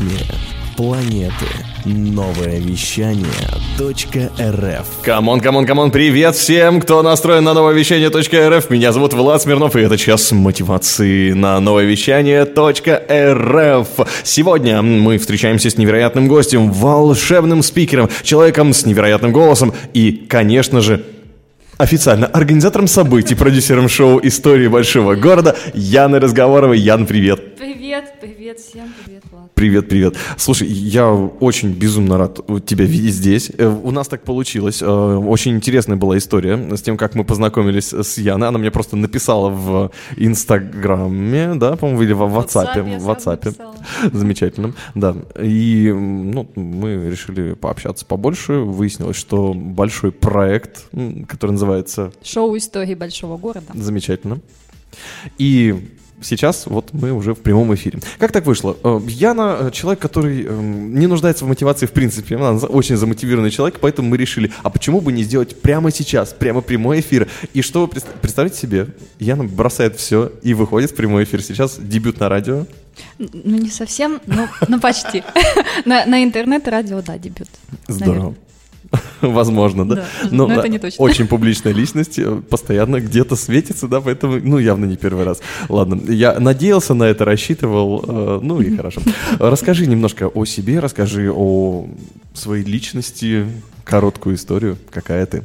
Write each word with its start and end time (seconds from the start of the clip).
ритме 0.00 0.18
планеты. 0.76 1.46
Новое 1.84 2.58
вещание 2.58 3.26
.рф 3.78 4.86
Come 5.02 5.24
on, 5.24 5.40
come 5.40 5.55
on, 5.55 5.66
come 5.66 5.80
on, 5.80 5.90
привет 5.90 6.36
всем, 6.36 6.80
кто 6.80 7.02
настроен 7.02 7.44
на 7.44 7.54
новое 7.54 7.74
вещание 7.74 8.08
.рф. 8.08 8.70
Меня 8.70 8.92
зовут 8.92 9.12
Влад 9.14 9.42
Смирнов, 9.42 9.76
и 9.76 9.80
это 9.80 9.96
час 9.96 10.32
мотивации 10.32 11.32
на 11.32 11.58
новое 11.60 11.84
вещание 11.84 12.44
.рф. 12.44 13.88
Сегодня 14.24 14.82
мы 14.82 15.18
встречаемся 15.18 15.70
с 15.70 15.76
невероятным 15.78 16.28
гостем, 16.28 16.70
волшебным 16.70 17.62
спикером, 17.62 18.08
человеком 18.22 18.72
с 18.72 18.84
невероятным 18.86 19.32
голосом 19.32 19.72
и, 19.94 20.12
конечно 20.12 20.80
же, 20.80 21.04
официально 21.78 22.26
организатором 22.26 22.88
событий, 22.88 23.34
продюсером 23.34 23.88
шоу 23.88 24.20
«Истории 24.22 24.68
большого 24.68 25.14
города» 25.14 25.56
Яны 25.72 26.20
Разговоровой. 26.20 26.78
Ян, 26.78 27.06
привет! 27.06 27.56
Привет, 27.56 28.14
привет 28.20 28.58
всем, 28.60 28.92
привет. 29.60 29.90
Привет. 29.90 30.16
Слушай, 30.38 30.68
я 30.68 31.12
очень 31.12 31.74
безумно 31.74 32.16
рад 32.16 32.40
тебя 32.64 32.86
видеть 32.86 33.12
здесь. 33.12 33.52
Э, 33.58 33.66
у 33.66 33.90
нас 33.90 34.08
так 34.08 34.22
получилось. 34.22 34.80
Э, 34.80 34.86
очень 34.86 35.52
интересная 35.54 35.98
была 35.98 36.16
история 36.16 36.74
с 36.74 36.80
тем, 36.80 36.96
как 36.96 37.14
мы 37.14 37.24
познакомились 37.24 37.92
с 37.92 38.16
Яной. 38.16 38.48
Она 38.48 38.58
мне 38.58 38.70
просто 38.70 38.96
написала 38.96 39.50
в 39.50 39.90
Инстаграме, 40.16 41.56
да, 41.56 41.76
по-моему, 41.76 42.00
или 42.00 42.14
в 42.14 42.22
WhatsApp. 42.22 43.00
В 43.00 43.10
WhatsApp. 43.10 43.54
Замечательном, 44.10 44.74
да. 44.94 45.14
И 45.38 45.92
ну, 45.94 46.48
мы 46.54 47.10
решили 47.10 47.52
пообщаться 47.52 48.06
побольше. 48.06 48.60
Выяснилось, 48.60 49.16
что 49.16 49.52
большой 49.52 50.10
проект, 50.10 50.86
который 51.28 51.50
называется... 51.50 52.12
Шоу 52.22 52.56
истории 52.56 52.94
большого 52.94 53.36
города. 53.36 53.66
Замечательно. 53.74 54.38
И 55.36 55.99
сейчас 56.22 56.66
вот 56.66 56.92
мы 56.92 57.12
уже 57.12 57.34
в 57.34 57.38
прямом 57.38 57.74
эфире. 57.74 58.00
Как 58.18 58.32
так 58.32 58.46
вышло? 58.46 58.76
Э, 58.82 59.00
Яна 59.06 59.56
э, 59.60 59.70
человек, 59.72 60.00
который 60.00 60.44
эм, 60.44 60.94
не 60.98 61.06
нуждается 61.06 61.44
в 61.44 61.48
мотивации 61.48 61.86
в 61.86 61.92
принципе. 61.92 62.36
Она 62.36 62.52
очень 62.52 62.96
замотивированный 62.96 63.50
человек, 63.50 63.78
поэтому 63.80 64.08
мы 64.08 64.16
решили, 64.16 64.52
а 64.62 64.70
почему 64.70 65.00
бы 65.00 65.12
не 65.12 65.22
сделать 65.22 65.60
прямо 65.60 65.90
сейчас, 65.90 66.32
прямо 66.32 66.60
прямой 66.60 67.00
эфир? 67.00 67.28
И 67.54 67.62
что 67.62 67.82
вы 67.82 67.88
представьте 67.88 68.58
себе, 68.58 68.88
Яна 69.18 69.44
бросает 69.44 69.96
все 69.96 70.32
и 70.42 70.54
выходит 70.54 70.92
в 70.92 70.94
прямой 70.94 71.24
эфир. 71.24 71.42
Сейчас 71.42 71.78
дебют 71.78 72.20
на 72.20 72.28
радио. 72.28 72.66
Ну, 73.18 73.56
не 73.56 73.70
совсем, 73.70 74.20
но, 74.26 74.48
но 74.68 74.78
почти. 74.78 75.22
на, 75.84 76.06
на 76.06 76.22
интернет-радио, 76.22 77.02
да, 77.02 77.18
дебют. 77.18 77.48
Здорово. 77.88 78.14
Наверное. 78.14 78.49
Возможно, 79.20 79.88
да. 79.88 79.94
да 79.94 80.06
но, 80.30 80.46
но 80.46 80.54
это 80.54 80.68
не 80.68 80.78
точно. 80.78 81.04
Очень 81.04 81.26
публичная 81.26 81.72
личность, 81.72 82.18
э, 82.18 82.40
постоянно 82.48 83.00
где-то 83.00 83.36
светится, 83.36 83.86
да, 83.88 84.00
поэтому, 84.00 84.40
ну, 84.42 84.58
явно 84.58 84.84
не 84.84 84.96
первый 84.96 85.24
раз. 85.24 85.40
Ладно, 85.68 86.00
я 86.10 86.38
надеялся 86.40 86.94
на 86.94 87.04
это, 87.04 87.24
рассчитывал, 87.24 88.04
э, 88.06 88.40
ну 88.42 88.60
и 88.60 88.76
хорошо. 88.76 89.00
Расскажи 89.38 89.86
немножко 89.86 90.28
о 90.28 90.44
себе, 90.44 90.80
расскажи 90.80 91.30
о 91.32 91.86
своей 92.34 92.64
личности, 92.64 93.46
короткую 93.84 94.36
историю, 94.36 94.76
какая 94.90 95.26
ты. 95.26 95.44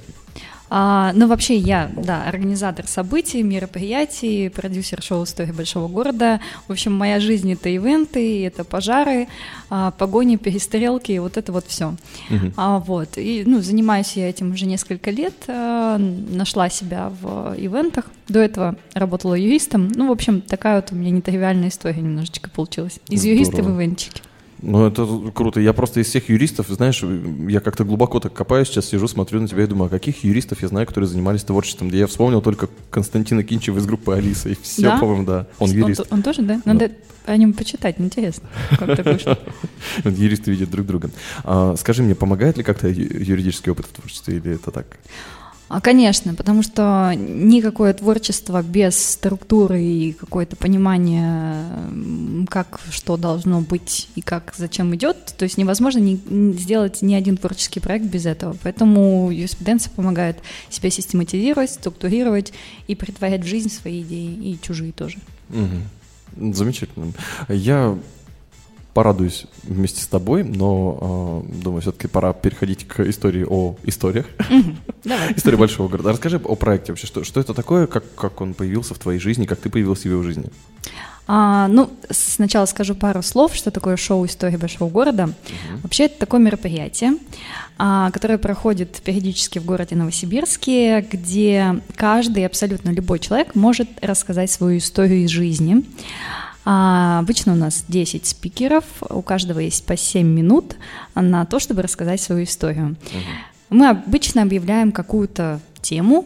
А, 0.77 1.13
ну, 1.13 1.27
вообще, 1.27 1.55
я, 1.55 1.89
да, 1.95 2.25
организатор 2.25 2.85
событий, 2.85 3.41
мероприятий, 3.43 4.49
продюсер 4.49 5.01
шоу 5.01 5.23
«История 5.23 5.53
большого 5.53 5.87
города». 5.87 6.41
В 6.67 6.73
общем, 6.73 6.91
моя 6.91 7.21
жизнь— 7.21 7.49
это 7.53 7.69
ивенты, 7.69 8.45
это 8.45 8.65
пожары, 8.65 9.29
а, 9.69 9.91
погони, 9.91 10.35
перестрелки, 10.35 11.17
вот 11.19 11.37
это 11.37 11.53
вот 11.53 11.63
все. 11.65 11.95
Угу. 12.29 12.51
А, 12.57 12.79
вот, 12.79 13.17
и, 13.17 13.43
ну, 13.45 13.61
занимаюсь 13.61 14.17
я 14.17 14.29
этим 14.29 14.51
уже 14.51 14.65
несколько 14.65 15.11
лет, 15.11 15.35
а, 15.47 15.97
нашла 15.97 16.67
себя 16.67 17.09
в 17.21 17.55
ивентах. 17.57 18.07
До 18.27 18.39
этого 18.39 18.75
работала 18.93 19.35
юристом. 19.35 19.87
Ну, 19.95 20.09
в 20.09 20.11
общем, 20.11 20.41
такая 20.41 20.81
вот 20.81 20.91
у 20.91 20.95
меня 20.95 21.11
нетривиальная 21.11 21.69
история 21.69 22.01
немножечко 22.01 22.49
получилась. 22.49 22.99
Из 23.07 23.21
Здорово. 23.21 23.37
юриста 23.37 23.63
в 23.63 23.77
ивентчике. 23.77 24.21
Ну, 24.65 24.87
это 24.87 25.07
круто. 25.31 25.59
Я 25.59 25.73
просто 25.73 25.99
из 25.99 26.07
всех 26.07 26.27
юристов, 26.29 26.67
знаешь, 26.69 27.03
я 27.47 27.59
как-то 27.59 27.83
глубоко 27.83 28.19
так 28.19 28.33
копаюсь, 28.33 28.67
сейчас 28.67 28.87
сижу, 28.87 29.07
смотрю 29.07 29.39
на 29.39 29.47
тебя 29.47 29.63
и 29.63 29.67
думаю, 29.67 29.87
а 29.87 29.89
каких 29.89 30.23
юристов 30.23 30.63
я 30.63 30.69
знаю, 30.69 30.87
которые 30.87 31.07
занимались 31.07 31.43
творчеством? 31.43 31.89
Я 31.89 32.07
вспомнил 32.07 32.41
только 32.41 32.67
Константина 32.89 33.43
Кинчева 33.43 33.77
из 33.77 33.85
группы 33.85 34.15
Алиса, 34.15 34.49
и 34.49 34.55
все, 34.59 34.81
да? 34.81 34.97
по-моему, 34.97 35.23
да. 35.23 35.47
Он 35.59 35.69
юрист. 35.69 36.01
Он, 36.01 36.17
он 36.17 36.23
тоже, 36.23 36.41
да? 36.41 36.61
Надо 36.65 36.89
да. 36.89 37.33
о 37.33 37.37
нем 37.37 37.53
почитать, 37.53 37.99
интересно, 37.99 38.49
как 38.71 38.97
так 38.97 39.05
вышло. 39.05 39.37
Юристы 40.03 40.49
видят 40.49 40.71
друг 40.71 40.87
друга. 40.87 41.11
А, 41.43 41.75
скажи 41.77 42.01
мне, 42.01 42.15
помогает 42.15 42.57
ли 42.57 42.63
как-то 42.63 42.87
юридический 42.87 43.71
опыт 43.71 43.85
в 43.85 43.89
творчестве, 43.89 44.37
или 44.37 44.55
это 44.55 44.71
так? 44.71 44.97
А, 45.67 45.81
конечно, 45.81 46.35
потому 46.35 46.61
что 46.61 47.13
никакое 47.15 47.93
творчество 47.93 48.61
без 48.61 49.13
структуры 49.13 49.81
и 49.81 50.13
какое-то 50.13 50.55
понимание, 50.55 51.65
как 52.49 52.79
что 52.91 53.17
должно 53.17 53.61
быть 53.61 54.09
и 54.15 54.21
как 54.21 54.53
зачем 54.55 54.93
идет, 54.95 55.33
то 55.37 55.43
есть 55.43 55.57
невозможно 55.57 55.99
не, 55.99 56.19
сделать 56.53 57.01
ни 57.01 57.15
один 57.15 57.37
творческий 57.37 57.79
проект 57.79 58.05
без 58.05 58.27
этого. 58.27 58.55
Поэтому 58.61 59.31
юриспруденция 59.31 59.91
помогает 59.91 60.37
себя 60.69 60.91
систематизировать, 60.91 61.71
структурировать 61.71 62.53
и 62.87 62.93
притворять 62.93 63.41
в 63.41 63.47
жизнь 63.47 63.69
свои 63.71 64.01
идеи 64.01 64.33
и 64.33 64.59
чужие 64.61 64.91
тоже. 64.91 65.17
Угу. 65.49 66.53
Замечательно. 66.53 67.11
Я 67.49 67.97
порадуюсь 68.95 69.45
вместе 69.63 70.01
с 70.01 70.07
тобой, 70.07 70.45
но 70.45 71.43
э, 71.45 71.61
думаю, 71.61 71.81
все-таки 71.81 72.07
пора 72.07 72.31
переходить 72.31 72.87
к 72.87 73.01
истории 73.01 73.45
о 73.47 73.75
историях. 73.83 74.25
История 75.35 75.57
большого 75.57 75.89
города. 75.89 76.11
Расскажи 76.11 76.37
о 76.37 76.55
проекте 76.55 76.93
вообще, 76.93 77.05
что, 77.05 77.25
что 77.25 77.41
это 77.41 77.53
такое, 77.53 77.87
как, 77.87 78.05
как 78.15 78.39
он 78.39 78.53
появился 78.53 78.93
в 78.93 78.99
твоей 78.99 79.19
жизни, 79.19 79.45
как 79.45 79.59
ты 79.59 79.69
появился 79.69 80.03
в 80.03 80.11
его 80.11 80.23
жизни? 80.23 80.45
А, 81.27 81.67
ну, 81.67 81.89
сначала 82.09 82.65
скажу 82.67 82.95
пару 82.95 83.21
слов, 83.21 83.53
что 83.53 83.69
такое 83.69 83.97
шоу 83.97 84.25
«История 84.25 84.57
большого 84.57 84.89
города». 84.89 85.23
Uh-huh. 85.23 85.81
Вообще, 85.83 86.05
это 86.05 86.19
такое 86.19 86.39
мероприятие, 86.39 87.15
а, 87.77 88.11
которое 88.11 88.37
проходит 88.37 89.01
периодически 89.03 89.59
в 89.59 89.65
городе 89.65 89.95
Новосибирске, 89.95 91.01
где 91.01 91.81
каждый, 91.97 92.45
абсолютно 92.45 92.91
любой 92.91 93.19
человек 93.19 93.55
может 93.55 93.89
рассказать 94.01 94.51
свою 94.51 94.77
историю 94.77 95.25
из 95.25 95.31
жизни. 95.31 95.83
А 96.65 97.19
обычно 97.19 97.53
у 97.53 97.55
нас 97.55 97.85
10 97.87 98.25
спикеров, 98.25 98.83
у 99.09 99.21
каждого 99.21 99.59
есть 99.59 99.85
по 99.85 99.95
7 99.95 100.27
минут 100.27 100.75
на 101.13 101.45
то, 101.45 101.59
чтобы 101.59 101.83
рассказать 101.83 102.19
свою 102.19 102.43
историю. 102.43 102.95
Угу. 103.11 103.77
Мы 103.77 103.89
обычно 103.89 104.41
объявляем 104.41 104.91
какую-то 104.91 105.59
тему, 105.81 106.25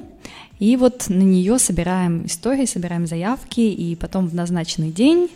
и 0.60 0.76
вот 0.76 1.10
на 1.10 1.22
нее 1.22 1.60
собираем 1.60 2.26
истории, 2.26 2.66
собираем 2.66 3.08
заявки, 3.08 3.62
и 3.62 3.96
потом 3.96 4.28
в 4.28 4.36
назначенный 4.36 4.92
день 4.92 5.30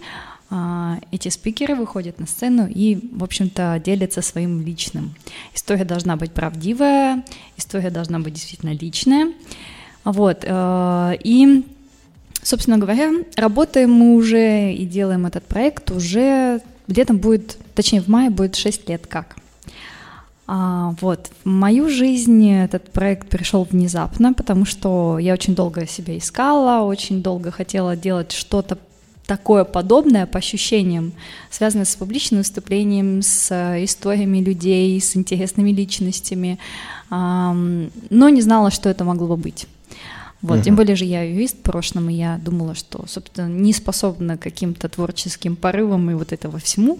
а, 0.49 0.99
эти 1.11 1.29
спикеры 1.29 1.75
выходят 1.75 2.19
на 2.19 2.27
сцену 2.27 2.67
и, 2.67 2.99
в 3.11 3.23
общем-то, 3.23 3.81
делятся 3.83 4.21
своим 4.21 4.61
личным. 4.61 5.15
История 5.53 5.85
должна 5.85 6.15
быть 6.15 6.31
правдивая, 6.31 7.23
история 7.57 7.89
должна 7.89 8.19
быть 8.19 8.33
действительно 8.33 8.71
личная. 8.71 9.33
Вот, 10.03 10.43
э, 10.43 11.17
и 11.23 11.65
Собственно 12.43 12.77
говоря, 12.77 13.11
работаем 13.35 13.91
мы 13.91 14.15
уже 14.15 14.73
и 14.73 14.85
делаем 14.85 15.25
этот 15.25 15.45
проект 15.45 15.91
уже 15.91 16.61
летом 16.87 17.17
будет, 17.17 17.57
точнее 17.73 18.01
в 18.01 18.09
мае 18.09 18.29
будет 18.29 18.55
6 18.55 18.89
лет 18.89 19.07
как. 19.07 19.37
А, 20.45 20.93
вот, 20.99 21.31
в 21.45 21.49
мою 21.49 21.89
жизнь 21.89 22.49
этот 22.51 22.91
проект 22.91 23.29
пришел 23.29 23.63
внезапно, 23.63 24.33
потому 24.33 24.65
что 24.65 25.17
я 25.19 25.33
очень 25.33 25.55
долго 25.55 25.87
себя 25.87 26.17
искала, 26.17 26.85
очень 26.85 27.23
долго 27.23 27.49
хотела 27.49 27.95
делать 27.95 28.33
что-то 28.33 28.77
такое 29.25 29.63
подобное 29.63 30.25
по 30.25 30.39
ощущениям, 30.39 31.13
связанное 31.49 31.85
с 31.85 31.95
публичным 31.95 32.39
выступлением, 32.39 33.21
с 33.21 33.49
историями 33.81 34.39
людей, 34.39 34.99
с 34.99 35.15
интересными 35.15 35.71
личностями, 35.71 36.59
но 37.09 37.89
не 38.09 38.41
знала, 38.41 38.69
что 38.69 38.89
это 38.89 39.05
могло 39.05 39.27
бы 39.27 39.37
быть. 39.37 39.65
Вот, 40.43 40.59
uh-huh. 40.59 40.63
тем 40.63 40.75
более 40.75 40.97
же 40.97 41.05
я 41.05 41.23
юрист 41.23 41.59
в 41.59 41.61
прошлом, 41.61 42.09
и 42.09 42.13
я 42.15 42.37
думала, 42.43 42.75
что, 42.75 43.05
собственно, 43.07 43.47
не 43.47 43.71
способна 43.71 44.37
каким-то 44.37 44.89
творческим 44.89 45.55
порывам 45.55 46.11
и 46.11 46.15
вот 46.15 46.33
этого 46.33 46.59
всему. 46.59 46.99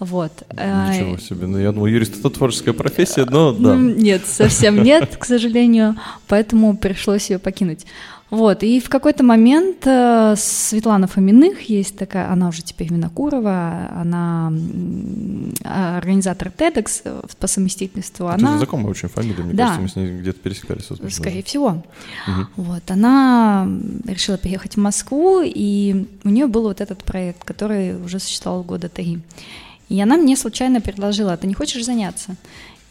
Вот. 0.00 0.32
Ничего 0.52 1.16
себе. 1.16 1.46
Ну, 1.46 1.58
я 1.58 1.70
думал, 1.70 1.86
юрист— 1.86 2.18
это 2.18 2.28
творческая 2.28 2.72
профессия, 2.72 3.24
но 3.24 3.52
да. 3.52 3.76
Нет, 3.76 4.26
совсем 4.26 4.82
нет, 4.82 5.16
к 5.16 5.24
сожалению, 5.24 5.94
поэтому 6.26 6.76
пришлось 6.76 7.30
ее 7.30 7.38
покинуть. 7.38 7.86
Вот, 8.32 8.62
и 8.62 8.80
в 8.80 8.88
какой-то 8.88 9.22
момент 9.22 9.86
э, 9.86 10.34
Светлана 10.38 11.06
Фоминых 11.06 11.68
есть 11.68 11.98
такая, 11.98 12.32
она 12.32 12.48
уже 12.48 12.62
теперь 12.62 12.88
Винокурова, 12.88 13.90
она 13.94 14.50
организатор 15.64 16.48
TEDx 16.48 17.02
э, 17.04 17.20
по 17.38 17.46
совместительству. 17.46 18.28
Это 18.28 18.36
она... 18.36 18.56
знакомая 18.56 18.86
очень 18.86 19.10
фамилия, 19.10 19.44
мне 19.44 19.52
да. 19.52 19.76
кажется, 19.76 19.82
мы 19.82 19.88
с 19.90 19.96
ней 19.96 20.18
где-то 20.18 20.38
пересекались. 20.38 20.88
Возможно. 20.88 21.14
Скорее 21.14 21.42
всего. 21.42 21.68
Угу. 22.26 22.46
Вот, 22.56 22.90
она 22.90 23.68
решила 24.06 24.38
приехать 24.38 24.76
в 24.76 24.80
Москву, 24.80 25.42
и 25.44 26.06
у 26.24 26.30
нее 26.30 26.46
был 26.46 26.62
вот 26.62 26.80
этот 26.80 27.04
проект, 27.04 27.44
который 27.44 28.02
уже 28.02 28.18
существовал 28.18 28.62
года 28.62 28.88
три. 28.88 29.20
И 29.90 30.00
она 30.00 30.16
мне 30.16 30.38
случайно 30.38 30.80
предложила, 30.80 31.34
«А 31.34 31.36
ты 31.36 31.46
не 31.46 31.52
хочешь 31.52 31.84
заняться? 31.84 32.36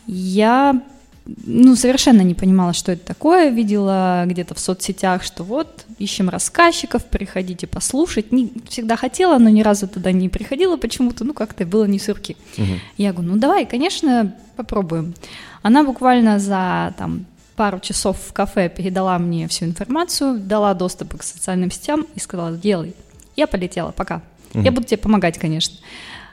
Я 0.05 0.83
ну, 1.25 1.75
совершенно 1.75 2.21
не 2.21 2.33
понимала, 2.33 2.73
что 2.73 2.91
это 2.91 3.05
такое, 3.05 3.49
видела 3.49 4.23
где-то 4.25 4.55
в 4.55 4.59
соцсетях, 4.59 5.23
что 5.23 5.43
вот, 5.43 5.85
ищем 5.99 6.29
рассказчиков, 6.29 7.05
приходите 7.05 7.67
послушать. 7.67 8.31
Не, 8.31 8.51
всегда 8.67 8.95
хотела, 8.95 9.37
но 9.37 9.49
ни 9.49 9.61
разу 9.61 9.87
туда 9.87 10.11
не 10.11 10.29
приходила 10.29 10.77
почему-то, 10.77 11.23
ну, 11.23 11.33
как-то 11.33 11.65
было 11.65 11.85
не 11.85 11.99
сырки. 11.99 12.37
Угу. 12.57 12.65
Я 12.97 13.13
говорю, 13.13 13.33
ну, 13.33 13.37
давай, 13.37 13.65
конечно, 13.65 14.35
попробуем. 14.55 15.13
Она 15.61 15.83
буквально 15.83 16.39
за 16.39 16.93
там 16.97 17.25
пару 17.55 17.79
часов 17.79 18.17
в 18.27 18.33
кафе 18.33 18.69
передала 18.69 19.19
мне 19.19 19.47
всю 19.47 19.65
информацию, 19.65 20.39
дала 20.39 20.73
доступ 20.73 21.17
к 21.17 21.23
социальным 21.23 21.69
сетям 21.69 22.07
и 22.15 22.19
сказала, 22.19 22.57
делай. 22.57 22.95
Я 23.35 23.45
полетела, 23.45 23.91
пока. 23.91 24.21
Угу. 24.53 24.63
Я 24.63 24.71
буду 24.71 24.87
тебе 24.87 24.97
помогать, 24.97 25.37
конечно. 25.37 25.77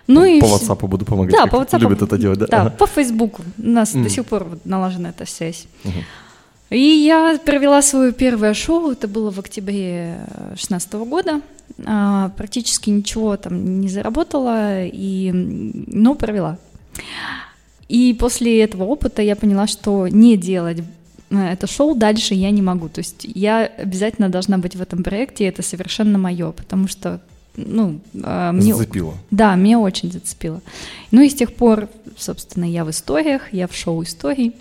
Ну, 0.09 0.25
и 0.25 0.41
по 0.41 0.47
WhatsApp 0.47 0.89
буду 0.89 1.05
помогать. 1.05 1.35
Да, 1.35 1.47
по 1.47 1.57
WhatsApp. 1.57 1.81
Любят 1.81 2.03
это 2.03 2.19
делать, 2.19 2.39
да? 2.39 2.47
Да, 2.47 2.61
ага. 2.63 2.71
по 2.71 2.87
Facebook. 2.87 3.41
У 3.59 3.69
нас 3.69 3.95
mm. 3.95 4.03
до 4.03 4.11
сих 4.11 4.25
пор 4.25 4.59
налажена 4.65 5.11
эта 5.11 5.27
связь. 5.27 5.67
Угу. 5.85 5.93
И 6.71 6.79
я 6.81 7.39
провела 7.45 7.83
свое 7.83 8.13
первое 8.13 8.55
шоу, 8.55 8.91
это 8.91 9.07
было 9.07 9.31
в 9.31 9.39
октябре 9.39 10.19
2016 10.49 10.93
года. 10.95 11.41
А, 11.87 12.31
практически 12.37 12.91
ничего 12.91 13.37
там 13.37 13.81
не 13.81 13.89
заработала, 13.89 14.85
и, 14.85 15.31
но 15.33 16.15
провела. 16.15 16.59
И 17.89 18.15
после 18.19 18.63
этого 18.63 18.85
опыта 18.85 19.23
я 19.23 19.37
поняла, 19.37 19.67
что 19.67 20.09
не 20.09 20.37
делать 20.37 20.83
э, 21.31 21.53
это 21.53 21.67
шоу 21.67 21.95
дальше 21.95 22.35
я 22.35 22.51
не 22.51 22.61
могу. 22.61 22.89
То 22.89 23.01
есть 23.01 23.25
я 23.25 23.65
обязательно 23.65 24.29
должна 24.29 24.59
быть 24.59 24.77
в 24.77 24.83
этом 24.83 25.03
проекте, 25.03 25.45
и 25.45 25.49
это 25.49 25.63
совершенно 25.63 26.19
мое, 26.19 26.53
потому 26.53 26.89
что 26.89 27.21
ну, 27.67 28.01
а, 28.23 28.53
мне... 28.53 28.75
Зацепило. 28.75 29.15
Да, 29.31 29.55
меня 29.55 29.79
очень 29.81 30.11
зацепило. 30.13 30.61
Ну 31.11 31.23
и 31.23 31.29
с 31.29 31.35
тех 31.35 31.53
пор, 31.55 31.89
собственно, 32.17 32.65
я 32.65 32.85
в 32.85 32.91
историях, 32.91 33.53
я 33.53 33.67
в 33.67 33.75
шоу 33.75 34.03
историй. 34.03 34.55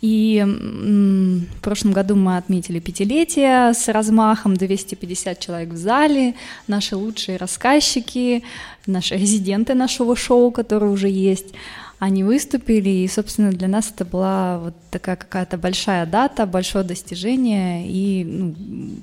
И 0.00 0.44
в 0.44 1.60
прошлом 1.62 1.92
году 1.92 2.14
мы 2.14 2.36
отметили 2.36 2.78
пятилетие 2.78 3.72
с 3.72 3.88
размахом 3.88 4.54
250 4.54 5.40
человек 5.40 5.70
в 5.70 5.76
зале, 5.76 6.34
наши 6.66 6.94
лучшие 6.94 7.38
рассказчики, 7.38 8.42
наши 8.86 9.16
резиденты 9.16 9.72
нашего 9.72 10.14
шоу, 10.14 10.50
которые 10.50 10.90
уже 10.90 11.08
есть, 11.08 11.54
они 11.98 12.22
выступили, 12.22 12.90
и, 12.90 13.08
собственно, 13.08 13.50
для 13.50 13.66
нас 13.68 13.92
это 13.94 14.04
была 14.04 14.58
вот 14.58 14.74
такая 14.90 15.16
какая-то 15.16 15.56
большая 15.56 16.04
дата, 16.04 16.44
большое 16.44 16.84
достижение, 16.84 17.86
и, 17.88 18.24
ну, 18.24 18.54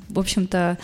в 0.10 0.19
общем-то, 0.19 0.77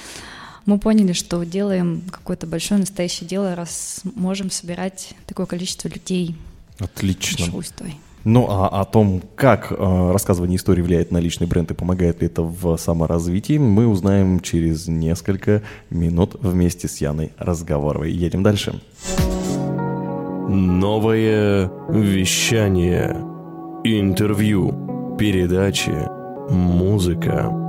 мы 0.67 0.77
поняли, 0.77 1.13
что 1.13 1.43
делаем 1.43 2.03
какое-то 2.11 2.45
большое 2.45 2.79
настоящее 2.79 3.27
дело, 3.27 3.55
раз 3.55 4.01
можем 4.15 4.51
собирать 4.51 5.15
такое 5.25 5.45
количество 5.45 5.87
людей. 5.87 6.35
Отлично. 6.77 7.45
Ну 8.25 8.45
а 8.49 8.67
о 8.81 8.83
том, 8.83 9.23
как 9.35 9.71
э, 9.71 10.11
рассказывание 10.11 10.57
истории 10.57 10.81
влияет 10.81 11.11
на 11.11 11.19
личный 11.19 11.47
бренд 11.47 11.71
и 11.71 11.73
помогает 11.73 12.19
ли 12.19 12.27
это 12.27 12.41
в 12.41 12.75
саморазвитии, 12.75 13.57
мы 13.57 13.87
узнаем 13.87 14.41
через 14.41 14.87
несколько 14.87 15.63
минут 15.89 16.35
вместе 16.41 16.89
с 16.89 16.97
Яной 16.97 17.31
Разговоровой. 17.37 18.11
Едем 18.11 18.43
дальше. 18.43 18.81
Новое 20.49 21.71
вещание. 21.89 23.15
Интервью. 23.85 25.15
Передачи. 25.17 25.95
Музыка 26.49 27.67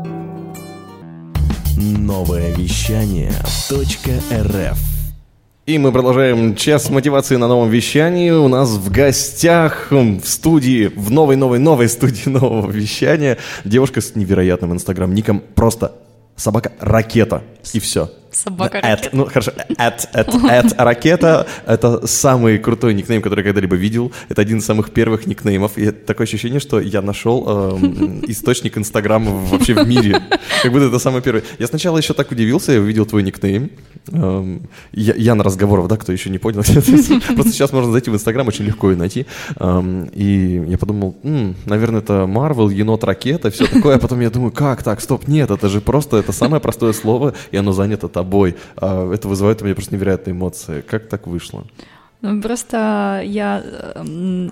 Новое 1.80 2.52
вещание 2.56 3.30
.рф 3.70 4.78
и 5.66 5.78
мы 5.78 5.92
продолжаем 5.92 6.56
час 6.56 6.88
мотивации 6.88 7.36
на 7.36 7.46
новом 7.46 7.69
вещании. 7.69 8.30
У 8.30 8.48
нас 8.48 8.70
в 8.70 8.90
гостях 8.90 9.88
в 9.90 10.22
студии, 10.25 10.86
в 10.96 11.10
новой-новой-новой 11.10 11.88
студии 11.90 12.28
нового 12.28 12.69
вещания 12.70 13.36
девушка 13.64 14.00
с 14.00 14.16
невероятным 14.16 14.72
инстаграм-ником. 14.72 15.40
Просто 15.54 15.92
собака 16.36 16.72
ракета. 16.80 17.44
И 17.75 17.81
все. 17.81 18.10
Собака 18.30 18.80
ракета. 18.80 19.10
Ну, 19.12 19.25
хорошо. 19.26 19.52
At, 19.78 20.08
at, 20.12 20.28
at 20.28 20.75
ракета— 20.84 21.46
это 21.66 22.06
самый 22.06 22.58
крутой 22.58 22.94
никнейм, 22.94 23.22
который 23.22 23.40
я 23.40 23.44
когда-либо 23.44 23.76
видел. 23.76 24.12
Это 24.28 24.42
один 24.42 24.58
из 24.58 24.64
самых 24.64 24.90
первых 24.90 25.26
никнеймов. 25.26 25.78
И 25.78 25.90
такое 25.90 26.26
ощущение, 26.26 26.60
что 26.60 26.80
я 26.80 27.02
нашел 27.02 27.44
э, 27.46 27.78
источник 28.28 28.76
Инстаграма 28.76 29.30
вообще 29.30 29.75
в 29.75 29.88
мире. 29.88 30.22
Как 30.62 30.72
будто 30.72 30.86
это 30.86 30.98
самый 30.98 31.22
первый. 31.22 31.42
Я 31.58 31.66
сначала 31.66 31.98
еще 31.98 32.14
так 32.14 32.30
удивился, 32.30 32.72
я 32.72 32.80
увидел 32.80 33.06
твой 33.06 33.22
никнейм. 33.22 33.70
Эм, 34.12 34.62
я, 34.93 35.14
Яна 35.14 35.44
Разговоров, 35.44 35.88
да, 35.88 35.96
кто 35.96 36.12
еще 36.12 36.31
не 36.31 36.38
понял. 36.38 36.62
Просто 37.34 37.52
сейчас 37.52 37.72
можно 37.72 37.93
зайти 37.93 38.10
в 38.10 38.14
Инстаграм, 38.14 38.46
очень 38.46 38.64
легко 38.64 38.93
и 38.93 38.96
найти. 38.96 39.26
Эм, 39.58 40.05
и 40.14 40.64
я 40.69 40.78
подумал, 40.78 41.16
наверное, 41.22 42.00
это 42.00 42.26
Марвел, 42.26 42.69
енот, 42.69 43.05
ракета, 43.05 43.50
все 43.50 43.66
такое. 43.66 43.96
А 43.96 43.99
потом 43.99 44.20
я 44.20 44.31
думаю, 44.31 44.52
как 44.52 44.82
так, 44.82 45.00
стоп, 45.00 45.28
нет, 45.28 45.50
это 45.50 45.69
же 45.69 45.81
просто, 45.81 46.16
это 46.16 46.32
самое 46.32 46.60
простое 46.60 46.93
слово, 46.93 47.34
и 47.50 47.56
оно 47.56 47.72
занято 47.72 48.08
тобой. 48.08 48.56
А 48.76 49.12
это 49.12 49.28
вызывает 49.28 49.62
у 49.62 49.64
меня 49.64 49.75
просто 49.75 49.94
невероятные 49.94 50.32
эмоции. 50.32 50.82
Как 50.82 51.08
так 51.08 51.26
вышло? 51.26 51.64
Ну, 52.20 52.43
просто 52.43 53.23
я 53.25 53.62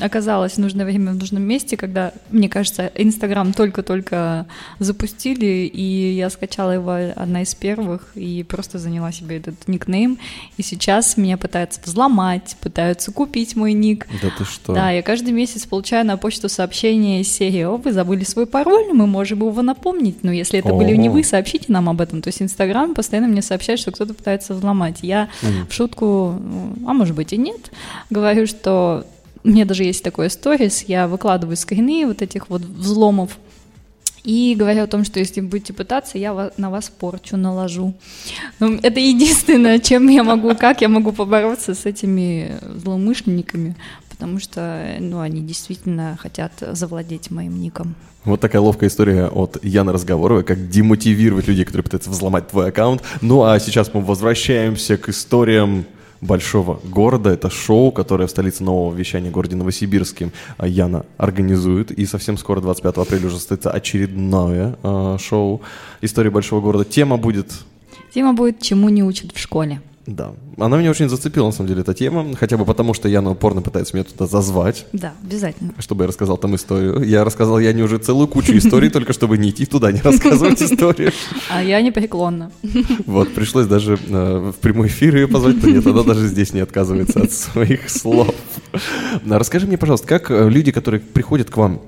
оказалась 0.01 0.53
в 0.53 0.59
нужное 0.59 0.87
время 0.87 1.13
в 1.13 1.17
нужном 1.17 1.43
месте, 1.43 1.77
когда, 1.77 2.13
мне 2.31 2.49
кажется, 2.49 2.93
Инстаграм 2.95 3.53
только-только 3.53 4.47
запустили, 4.79 5.67
и 5.67 6.13
я 6.13 6.31
скачала 6.31 6.71
его 6.71 6.93
одна 7.17 7.43
из 7.43 7.57
первых 7.57 8.13
и 8.15 8.45
просто 8.45 8.79
заняла 8.79 9.11
себе 9.11 9.39
этот 9.39 9.67
никнейм. 9.67 10.19
И 10.57 10.63
сейчас 10.63 11.17
меня 11.17 11.37
пытаются 11.37 11.81
взломать, 11.85 12.57
пытаются 12.61 13.11
купить 13.11 13.57
мой 13.57 13.73
ник. 13.73 14.07
Да 14.23 14.31
ты 14.39 14.45
что? 14.45 14.73
Да, 14.73 14.91
я 14.91 15.03
каждый 15.03 15.33
месяц 15.33 15.67
получаю 15.67 16.07
на 16.07 16.17
почту 16.17 16.49
сообщение 16.49 17.23
из 17.23 17.33
серии 17.33 17.63
«О, 17.63 17.79
вы 17.79 17.93
забыли 17.93 18.23
свой 18.23 18.47
пароль, 18.47 18.93
мы 18.93 19.09
можем 19.09 19.41
его 19.41 19.63
напомнить». 19.63 20.23
Но 20.23 20.31
если 20.31 20.61
это 20.61 20.69
О-о-о. 20.69 20.79
были 20.79 20.95
не 20.95 21.09
вы, 21.09 21.25
сообщите 21.25 21.67
нам 21.69 21.89
об 21.89 22.01
этом. 22.01 22.23
То 22.23 22.29
есть 22.29 22.41
Инстаграм 22.41 22.95
постоянно 22.95 23.27
мне 23.27 23.43
сообщает, 23.43 23.81
что 23.81 23.91
кто-то 23.91 24.15
пытается 24.15 24.55
взломать. 24.55 24.99
Я 25.03 25.29
mm. 25.43 25.69
в 25.69 25.73
шутку, 25.73 26.37
а 26.87 26.93
может 26.93 27.17
быть 27.17 27.33
и 27.33 27.37
нет, 27.37 27.56
нет. 27.56 27.70
Говорю, 28.11 28.47
что 28.47 29.06
у 29.44 29.49
меня 29.49 29.64
даже 29.64 29.85
есть 29.85 30.03
такой 30.03 30.31
сторис, 30.31 30.85
я 30.87 31.08
выкладываю 31.08 31.56
скрины 31.56 32.06
вот 32.06 32.23
этих 32.23 32.49
вот 32.49 32.62
взломов, 32.62 33.38
и 34.25 34.56
говорю 34.58 34.82
о 34.82 34.87
том, 34.88 35.05
что 35.05 35.20
если 35.20 35.41
будете 35.41 35.73
пытаться, 35.73 36.19
я 36.19 36.50
на 36.56 36.69
вас 36.69 36.91
порчу 36.91 37.37
наложу. 37.37 37.94
Ну, 38.58 38.76
это 38.82 38.99
единственное, 38.99 39.79
чем 39.79 40.08
я 40.08 40.25
могу, 40.25 40.53
как 40.56 40.81
я 40.81 40.88
могу 40.88 41.12
побороться 41.12 41.76
с 41.76 41.87
этими 41.87 42.58
злоумышленниками, 42.75 43.76
потому 44.11 44.41
что, 44.41 44.97
ну, 44.99 45.20
они 45.20 45.43
действительно 45.43 46.19
хотят 46.20 46.53
завладеть 46.73 47.31
моим 47.31 47.61
ником. 47.61 47.94
Вот 48.25 48.41
такая 48.41 48.61
ловкая 48.61 48.88
история 48.88 49.29
от 49.29 49.62
Яны 49.62 49.93
Разговоровой, 49.93 50.43
как 50.43 50.69
демотивировать 50.69 51.47
людей, 51.47 51.64
которые 51.64 51.85
пытаются 51.85 52.11
взломать 52.11 52.49
твой 52.49 52.70
аккаунт. 52.70 53.03
Ну 53.20 53.44
а 53.44 53.61
сейчас 53.61 53.94
мы 53.94 54.00
возвращаемся 54.00 54.97
к 54.97 55.08
историям 55.08 55.87
большого 56.20 56.81
города. 56.85 57.31
Это 57.31 57.51
шоу, 57.51 57.91
которое 57.93 58.27
в 58.27 58.31
столице 58.31 58.63
нового 58.63 58.94
вещания 58.94 59.31
городе 59.31 59.56
Новосибирске 59.56 60.31
а, 60.58 60.67
Яна 60.67 61.05
организует. 61.17 61.91
И 61.91 62.06
совсем 62.06 62.39
скоро, 62.39 62.61
25 62.61 62.96
апреля, 62.99 63.27
уже 63.27 63.37
состоится 63.37 63.70
очередное 63.70 64.77
э, 64.82 65.17
шоу 65.20 65.63
«История 66.01 66.31
большого 66.31 66.61
города». 66.61 66.85
Тема 66.85 67.17
будет... 67.17 67.53
Тема 68.15 68.32
будет 68.32 68.61
«Чему 68.61 68.89
не 68.89 69.03
учат 69.03 69.32
в 69.32 69.39
школе». 69.39 69.81
Да. 70.06 70.34
Она 70.56 70.79
меня 70.79 70.91
очень 70.91 71.08
зацепила, 71.08 71.46
на 71.46 71.53
самом 71.53 71.69
деле, 71.69 71.81
эта 71.81 71.93
тема. 71.93 72.34
Хотя 72.36 72.56
бы 72.56 72.65
потому, 72.65 72.94
что 72.94 73.08
Яна 73.08 73.32
упорно 73.32 73.60
пытается 73.60 73.96
меня 73.96 74.05
туда 74.05 74.27
зазвать. 74.27 74.86
Да, 74.93 75.15
обязательно. 75.22 75.75
Чтобы 75.79 76.05
я 76.05 76.08
рассказал 76.08 76.36
там 76.36 76.55
историю. 76.55 77.03
Я 77.03 77.25
рассказал 77.25 77.58
Яне 77.58 77.82
уже 77.82 77.98
целую 77.98 78.29
кучу 78.29 78.56
историй, 78.56 78.89
только 78.91 79.13
чтобы 79.13 79.36
не 79.36 79.51
идти 79.51 79.67
туда, 79.67 79.91
не 79.93 80.01
рассказывать 80.01 80.63
историю. 80.63 81.13
А 81.51 81.63
я 81.63 81.81
не 81.81 81.91
преклонна. 81.91 82.51
Вот, 83.06 83.34
пришлось 83.34 83.67
даже 83.67 83.98
э, 84.08 84.53
в 84.53 84.60
прямой 84.60 84.89
эфир 84.89 85.17
ее 85.17 85.29
позвать, 85.29 85.60
то 85.60 85.70
нет, 85.70 85.86
она 85.86 86.03
даже 86.03 86.27
здесь 86.27 86.53
не 86.53 86.60
отказывается 86.60 87.22
от 87.22 87.32
своих 87.32 87.89
слов. 87.91 88.34
Расскажи 89.29 89.67
мне, 89.67 89.79
пожалуйста, 89.79 90.06
как 90.06 90.31
э, 90.31 90.48
люди, 90.48 90.72
которые 90.72 91.01
приходят 91.01 91.51
к 91.51 91.56
вам 91.56 91.81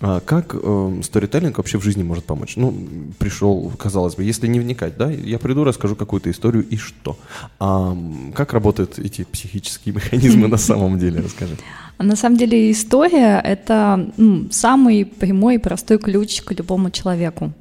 а 0.00 0.20
как 0.20 0.54
э, 0.54 1.00
сторителлинг 1.02 1.58
вообще 1.58 1.78
в 1.78 1.82
жизни 1.82 2.02
может 2.02 2.24
помочь? 2.24 2.56
Ну, 2.56 2.74
пришел, 3.18 3.72
казалось 3.76 4.14
бы, 4.14 4.22
если 4.22 4.46
не 4.46 4.60
вникать, 4.60 4.96
да, 4.96 5.10
я 5.10 5.38
приду, 5.38 5.64
расскажу 5.64 5.96
какую-то 5.96 6.30
историю 6.30 6.66
и 6.68 6.76
что. 6.76 7.18
А 7.58 7.96
как 8.34 8.52
работают 8.52 8.98
эти 8.98 9.24
психические 9.24 9.94
механизмы 9.96 10.46
на 10.46 10.56
самом 10.56 10.98
деле? 10.98 11.20
Расскажи. 11.20 11.56
На 11.98 12.16
самом 12.16 12.36
деле 12.36 12.70
история— 12.70 13.40
это 13.44 14.08
ну, 14.16 14.46
самый 14.50 15.04
прямой 15.04 15.56
и 15.56 15.58
простой 15.58 15.98
ключ 15.98 16.42
к 16.42 16.52
любому 16.52 16.90
человеку. 16.90 17.52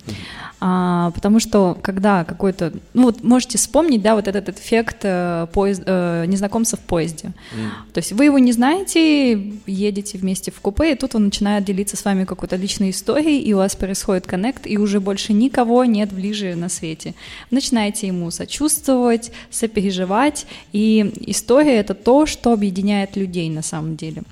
А, 0.59 1.11
потому 1.11 1.39
что 1.39 1.77
когда 1.81 2.23
какой-то, 2.23 2.73
ну 2.93 3.03
вот 3.03 3.23
можете 3.23 3.59
вспомнить, 3.59 4.01
да, 4.01 4.15
вот 4.15 4.27
этот 4.27 4.49
эффект 4.57 4.97
э, 5.03 5.45
поезд, 5.53 5.83
э, 5.85 6.25
незнакомца 6.25 6.77
в 6.77 6.79
поезде. 6.79 7.27
Mm. 7.27 7.93
То 7.93 7.97
есть 7.99 8.11
вы 8.13 8.25
его 8.25 8.39
не 8.39 8.51
знаете, 8.51 9.33
едете 9.67 10.17
вместе 10.17 10.49
в 10.49 10.59
купе, 10.59 10.93
и 10.93 10.95
тут 10.95 11.13
он 11.13 11.25
начинает 11.25 11.63
делиться 11.63 11.95
с 11.95 12.03
вами 12.03 12.25
какой-то 12.25 12.55
личной 12.55 12.89
историей, 12.89 13.39
и 13.39 13.53
у 13.53 13.57
вас 13.57 13.75
происходит 13.75 14.25
коннект, 14.25 14.65
и 14.65 14.79
уже 14.79 14.99
больше 14.99 15.31
никого 15.31 15.85
нет 15.85 16.11
ближе 16.11 16.55
на 16.55 16.69
свете. 16.69 17.13
Начинаете 17.51 18.07
ему 18.07 18.31
сочувствовать, 18.31 19.31
сопереживать, 19.51 20.47
и 20.73 21.13
история— 21.27 21.75
это 21.77 21.93
то, 21.93 22.25
что 22.25 22.51
объединяет 22.51 23.15
людей 23.15 23.47
на 23.51 23.61
самом 23.61 23.95
деле. 23.95 24.23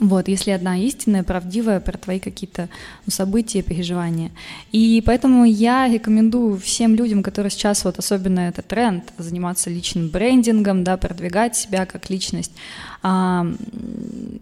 Вот, 0.00 0.28
если 0.28 0.52
одна 0.52 0.78
истинная, 0.78 1.24
правдивая 1.24 1.80
про 1.80 1.98
твои 1.98 2.20
какие-то 2.20 2.68
ну, 3.04 3.10
события, 3.10 3.62
переживания. 3.62 4.30
И 4.70 5.02
поэтому 5.04 5.44
я 5.44 5.88
рекомендую 5.88 6.56
всем 6.58 6.94
людям, 6.94 7.22
которые 7.22 7.50
сейчас, 7.50 7.84
вот 7.84 7.98
особенно 7.98 8.40
это 8.40 8.62
тренд, 8.62 9.12
заниматься 9.18 9.70
личным 9.70 10.08
брендингом, 10.08 10.84
да, 10.84 10.96
продвигать 10.96 11.56
себя 11.56 11.84
как 11.84 12.10
личность, 12.10 12.52
а, 13.02 13.44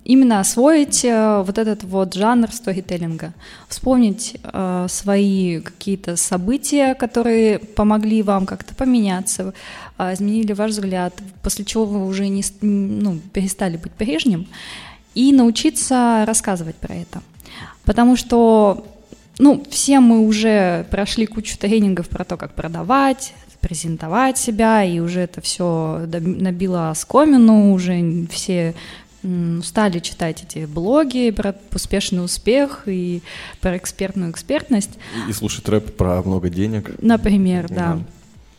именно 0.04 0.40
освоить 0.40 1.06
а, 1.06 1.42
вот 1.42 1.56
этот 1.56 1.84
вот 1.84 2.12
жанр 2.12 2.52
сторителлинга, 2.52 3.32
вспомнить 3.68 4.36
а, 4.42 4.88
свои 4.88 5.60
какие-то 5.60 6.16
события, 6.16 6.94
которые 6.94 7.60
помогли 7.60 8.22
вам 8.22 8.44
как-то 8.44 8.75
поменяться, 8.75 9.54
а, 9.96 10.12
изменили 10.12 10.52
ваш 10.52 10.72
взгляд, 10.72 11.14
после 11.42 11.64
чего 11.64 11.86
вы 11.86 12.06
уже 12.06 12.28
не, 12.28 12.42
ну, 12.60 13.18
перестали 13.32 13.78
быть 13.78 13.92
прежним, 13.92 14.46
и 15.16 15.32
научиться 15.32 16.25
рассказывать 16.26 16.76
про 16.76 16.94
это. 16.94 17.23
Потому 17.85 18.16
что, 18.16 18.87
ну, 19.38 19.64
все 19.70 19.99
мы 20.00 20.20
уже 20.20 20.87
прошли 20.90 21.26
кучу 21.26 21.56
тренингов 21.58 22.08
про 22.08 22.25
то, 22.25 22.37
как 22.37 22.54
продавать, 22.54 23.32
презентовать 23.61 24.38
себя, 24.38 24.85
и 24.85 25.00
уже 25.00 25.20
это 25.20 25.40
все 25.40 26.06
набило 26.11 26.90
оскомину, 26.90 27.73
уже 27.73 28.26
все 28.30 28.75
стали 29.64 29.99
читать 29.99 30.44
эти 30.44 30.66
блоги 30.66 31.30
про 31.30 31.54
успешный 31.75 32.25
успех 32.25 32.82
и 32.87 33.23
про 33.61 33.76
экспертную 33.76 34.30
экспертность. 34.30 34.99
И 35.28 35.32
слушать 35.32 35.68
рэп 35.68 35.96
про 35.96 36.23
много 36.23 36.49
денег. 36.49 36.92
Например, 37.00 37.66
да. 37.68 37.99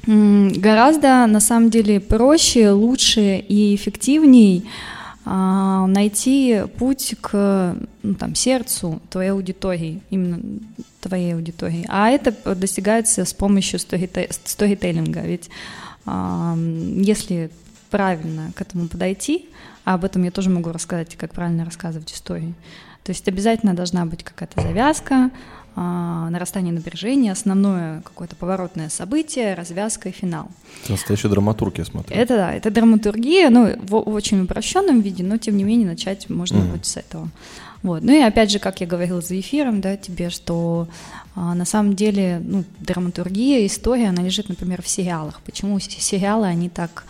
да. 0.06 0.10
Гораздо, 0.10 1.26
на 1.28 1.40
самом 1.40 1.70
деле, 1.70 2.00
проще, 2.00 2.72
лучше 2.72 3.38
и 3.38 3.76
эффективней 3.76 4.66
найти 5.30 6.64
путь 6.78 7.16
к 7.20 7.76
ну, 8.04 8.14
там, 8.16 8.36
сердцу 8.36 9.02
твоей 9.10 9.32
аудитории, 9.32 10.02
именно 10.10 10.40
твоей 11.02 11.34
аудитории. 11.34 11.86
А 11.90 12.10
это 12.10 12.34
достигается 12.56 13.26
с 13.26 13.34
помощью 13.34 13.80
сторителлинга. 13.80 15.22
Ведь 15.22 15.50
а, 16.06 16.56
если 16.56 17.52
правильно 17.90 18.52
к 18.56 18.62
этому 18.62 18.88
подойти, 18.88 19.50
а 19.84 19.96
об 19.96 20.06
этом 20.06 20.24
я 20.24 20.32
тоже 20.32 20.50
могу 20.50 20.72
рассказать, 20.72 21.16
как 21.16 21.34
правильно 21.34 21.66
рассказывать 21.66 22.12
истории, 22.14 22.54
то 23.04 23.12
есть 23.12 23.28
обязательно 23.28 23.74
должна 23.74 24.06
быть 24.06 24.24
какая-то 24.24 24.62
завязка, 24.62 25.16
а, 25.16 25.32
нарастание 25.82 26.74
напряжения, 26.74 27.32
основное 27.32 28.02
какое-то 28.02 28.36
поворотное 28.36 28.90
событие, 28.90 29.54
развязка 29.54 30.10
и 30.10 30.12
финал. 30.12 30.50
Это 30.84 30.94
настоящая 30.94 31.30
драматургия, 31.30 31.86
смотрю. 31.86 32.16
Это 32.16 32.36
да, 32.36 32.54
это 32.54 32.72
драматургия, 32.72 33.50
ну, 33.50 33.76
в, 33.78 33.90
в 33.90 34.10
очень 34.10 34.42
упрощенном 34.42 35.02
виде, 35.02 35.24
но 35.24 35.38
тем 35.38 35.56
не 35.56 35.64
менее 35.64 35.88
начать 35.88 36.30
можно 36.30 36.58
mm-hmm. 36.58 36.72
будет 36.72 36.86
с 36.86 36.98
этого. 36.98 37.30
Вот. 37.84 38.02
Ну 38.02 38.12
и 38.12 38.22
опять 38.22 38.52
же, 38.52 38.60
как 38.60 38.82
я 38.82 38.88
говорила 38.88 39.22
за 39.22 39.40
эфиром, 39.40 39.82
да, 39.82 39.98
тебе, 39.98 40.30
что 40.32 40.88
а, 41.36 41.54
на 41.54 41.66
самом 41.66 41.96
деле, 41.96 42.42
ну, 42.44 42.64
драматургия, 42.80 43.66
история, 43.68 44.10
она 44.10 44.24
лежит, 44.24 44.50
например, 44.50 44.82
в 44.82 44.88
сериалах. 44.88 45.42
Почему 45.46 45.80
сериалы, 45.80 46.48
они 46.48 46.70
так 46.70 47.06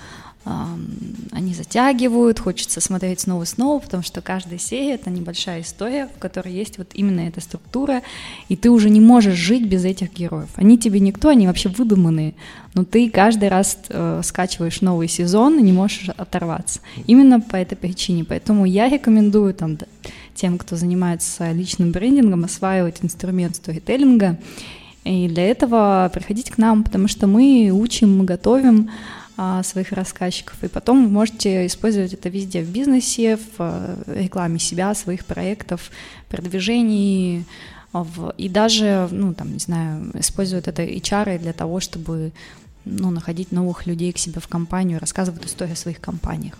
они 1.31 1.53
затягивают, 1.53 2.39
хочется 2.39 2.81
смотреть 2.81 3.21
снова 3.21 3.43
и 3.43 3.45
снова, 3.45 3.79
потому 3.79 4.03
что 4.03 4.21
каждая 4.21 4.59
серия— 4.59 4.93
это 4.95 5.09
небольшая 5.09 5.61
история, 5.61 6.07
в 6.07 6.19
которой 6.19 6.53
есть 6.53 6.77
вот 6.77 6.89
именно 6.93 7.21
эта 7.21 7.41
структура, 7.41 8.01
и 8.49 8.55
ты 8.55 8.69
уже 8.69 8.89
не 8.89 9.01
можешь 9.01 9.35
жить 9.35 9.67
без 9.67 9.85
этих 9.85 10.13
героев. 10.13 10.49
Они 10.55 10.77
тебе 10.77 10.99
никто, 10.99 11.29
они 11.29 11.47
вообще 11.47 11.69
выдуманные, 11.69 12.33
но 12.73 12.85
ты 12.85 13.09
каждый 13.09 13.49
раз 13.49 13.77
э, 13.89 14.21
скачиваешь 14.23 14.81
новый 14.81 15.07
сезон 15.07 15.59
и 15.59 15.61
не 15.61 15.73
можешь 15.73 16.09
оторваться. 16.09 16.79
Именно 17.05 17.41
по 17.41 17.55
этой 17.55 17.75
причине. 17.75 18.23
Поэтому 18.23 18.65
я 18.65 18.89
рекомендую 18.89 19.53
там, 19.53 19.77
тем, 20.35 20.57
кто 20.57 20.75
занимается 20.75 21.51
личным 21.51 21.91
брендингом, 21.91 22.45
осваивать 22.45 23.03
инструмент 23.03 23.55
сторителлинга, 23.55 24.37
и 25.03 25.29
для 25.29 25.49
этого 25.49 26.09
приходить 26.13 26.51
к 26.51 26.57
нам, 26.57 26.83
потому 26.83 27.07
что 27.07 27.27
мы 27.27 27.71
учим, 27.73 28.17
мы 28.17 28.25
готовим, 28.25 28.89
своих 29.63 29.91
рассказчиков, 29.91 30.63
и 30.63 30.67
потом 30.67 31.03
вы 31.03 31.11
можете 31.11 31.67
использовать 31.67 32.13
это 32.13 32.29
везде 32.29 32.63
в 32.63 32.69
бизнесе, 32.69 33.37
в 33.37 33.59
э, 33.59 34.23
рекламе 34.23 34.57
себя, 34.57 34.95
своих 34.95 35.25
проектов, 35.25 35.91
продвижении, 36.27 37.45
в, 37.93 38.33
и 38.37 38.49
даже, 38.49 39.07
ну, 39.11 39.33
там, 39.33 39.53
не 39.53 39.59
знаю, 39.59 40.11
используют 40.15 40.67
это 40.67 40.83
HR 40.83 41.39
для 41.39 41.53
того, 41.53 41.79
чтобы 41.79 42.31
ну, 42.85 43.11
находить 43.11 43.51
новых 43.51 43.85
людей 43.85 44.11
к 44.11 44.17
себе 44.17 44.39
в 44.39 44.47
компанию, 44.47 44.99
рассказывать 44.99 45.45
историю 45.45 45.73
о 45.73 45.77
своих 45.77 45.99
компаниях. 45.99 46.57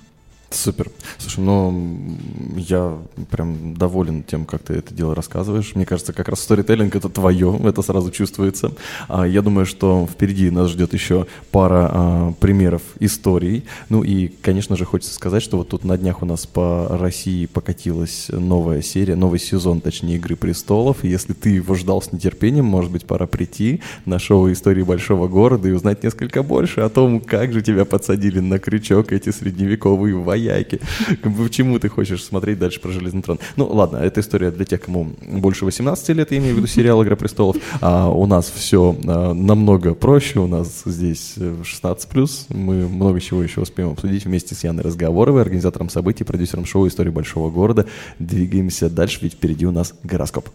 Супер. 0.50 0.90
Слушай, 1.18 1.42
ну, 1.42 2.18
я 2.56 2.98
прям 3.30 3.74
доволен 3.74 4.24
тем, 4.24 4.46
как 4.46 4.64
ты 4.64 4.76
это 4.76 4.94
дело 4.94 5.14
рассказываешь. 5.14 5.76
Мне 5.76 5.86
кажется, 5.86 6.14
как 6.14 6.30
раз 6.30 6.40
сторителлинг— 6.40 6.96
это 6.96 7.10
твое, 7.10 7.60
это 7.66 7.82
сразу 7.82 8.12
чувствуется. 8.12 8.72
А, 9.10 9.28
я 9.28 9.42
думаю, 9.42 9.66
что 9.66 10.08
впереди 10.10 10.50
нас 10.50 10.70
ждет 10.70 10.94
еще 10.94 11.28
пара 11.52 11.90
а, 11.92 12.32
примеров 12.40 12.82
историй. 13.00 13.66
Ну 13.90 14.04
и, 14.04 14.30
конечно 14.30 14.78
же, 14.78 14.86
хочется 14.86 15.14
сказать, 15.14 15.44
что 15.44 15.58
вот 15.58 15.68
тут 15.68 15.84
на 15.84 15.98
днях 15.98 16.22
у 16.22 16.26
нас 16.26 16.46
по 16.46 16.88
России 16.98 17.46
покатилась 17.46 18.28
новая 18.30 18.82
серия, 18.82 19.18
новый 19.18 19.40
сезон, 19.40 19.82
точнее, 19.82 20.16
«Игры 20.16 20.38
престолов». 20.38 21.04
Если 21.04 21.34
ты 21.34 21.50
его 21.50 21.76
ждал 21.76 22.02
с 22.02 22.14
нетерпением, 22.14 22.66
может 22.66 22.92
быть, 22.92 23.06
пора 23.06 23.28
прийти 23.28 23.82
на 24.06 24.18
шоу 24.18 24.50
«Истории 24.50 24.84
большого 24.84 25.28
города» 25.28 25.68
и 25.68 25.74
узнать 25.74 26.04
несколько 26.04 26.42
больше 26.42 26.82
о 26.82 26.90
том, 26.90 27.20
как 27.20 27.52
же 27.52 27.62
тебя 27.62 27.84
подсадили 27.84 28.40
на 28.40 28.60
крючок 28.60 29.12
эти 29.12 29.32
средневековые 29.32 30.16
войны 30.16 30.37
вояки. 30.38 30.80
Почему 31.24 31.80
ты 31.80 31.90
хочешь 31.90 32.24
смотреть 32.24 32.60
дальше 32.60 32.80
про 32.80 32.92
Железный 32.92 33.22
трон? 33.22 33.40
Ну, 33.56 33.68
ладно, 33.68 33.98
эта 33.98 34.22
история 34.22 34.52
для 34.52 34.66
тех, 34.66 34.82
кому 34.82 35.12
больше 35.22 35.66
18 35.66 36.10
лет, 36.10 36.32
я 36.32 36.38
имею 36.38 36.54
в 36.54 36.58
виду 36.58 36.68
сериал 36.68 37.04
«Игра 37.04 37.16
престолов». 37.16 37.58
А 37.82 38.10
у 38.10 38.26
нас 38.26 38.52
все 38.54 38.96
а, 39.06 39.34
намного 39.34 39.94
проще, 39.94 40.40
у 40.40 40.48
нас 40.48 40.84
здесь 40.86 41.36
16+, 41.38 42.08
э, 42.50 42.54
мы 42.54 42.88
много 42.88 43.20
чего 43.20 43.44
еще 43.44 43.62
успеем 43.62 43.90
обсудить 43.90 44.26
вместе 44.26 44.56
с 44.56 44.64
Яной 44.64 44.84
Разговоровой, 44.84 45.42
организатором 45.42 45.90
событий, 45.90 46.24
продюсером 46.24 46.66
шоу 46.66 46.88
«История 46.88 47.12
большого 47.12 47.50
города». 47.50 47.86
Двигаемся 48.20 48.90
дальше, 48.90 49.20
ведь 49.22 49.34
впереди 49.34 49.66
у 49.66 49.72
нас 49.72 49.94
гороскоп. 50.04 50.50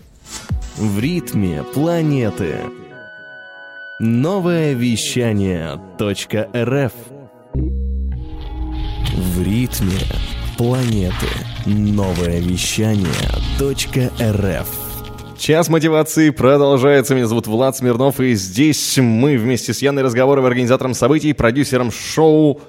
В 0.76 0.98
ритме 1.00 1.64
планеты. 1.74 2.56
Новое 4.00 4.72
вещание 4.72 5.80
.рф 6.00 6.92
в 9.12 9.42
ритме 9.42 9.98
планеты. 10.56 11.26
Новое 11.66 12.40
вещание 12.40 13.06
.рф 13.60 14.68
Час 15.38 15.68
мотивации 15.68 16.30
продолжается. 16.30 17.14
Меня 17.14 17.26
зовут 17.26 17.46
Влад 17.46 17.76
Смирнов, 17.76 18.20
и 18.20 18.34
здесь 18.34 18.98
мы 18.98 19.36
вместе 19.36 19.74
с 19.74 19.82
Яной 19.82 20.04
Разговоровой, 20.04 20.48
организатором 20.48 20.94
событий, 20.94 21.32
продюсером 21.32 21.90
шоу 21.90 22.60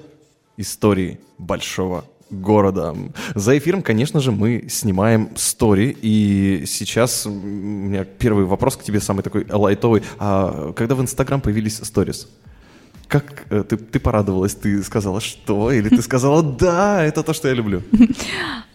«Истории 0.56 1.18
большого 1.38 2.04
города. 2.30 2.94
За 3.34 3.56
эфиром, 3.56 3.82
конечно 3.82 4.20
же, 4.20 4.32
мы 4.32 4.66
снимаем 4.68 5.30
стори, 5.36 5.96
и 6.02 6.64
сейчас 6.66 7.26
у 7.26 7.30
меня 7.30 8.04
первый 8.04 8.44
вопрос 8.44 8.76
к 8.76 8.82
тебе, 8.82 9.00
самый 9.00 9.22
такой 9.22 9.46
лайтовый. 9.48 10.02
А 10.18 10.72
когда 10.72 10.94
в 10.94 11.00
Инстаграм 11.00 11.40
появились 11.40 11.76
сторис? 11.76 12.28
Как 13.14 13.46
э, 13.50 13.62
ты, 13.62 13.76
ты 13.76 14.00
порадовалась? 14.00 14.56
Ты 14.56 14.82
сказала 14.82 15.20
что? 15.20 15.70
Или 15.70 15.88
ты 15.88 16.02
сказала 16.02 16.42
да, 16.60 17.04
это 17.04 17.22
то, 17.22 17.32
что 17.32 17.48
я 17.48 17.54
люблю? 17.54 17.82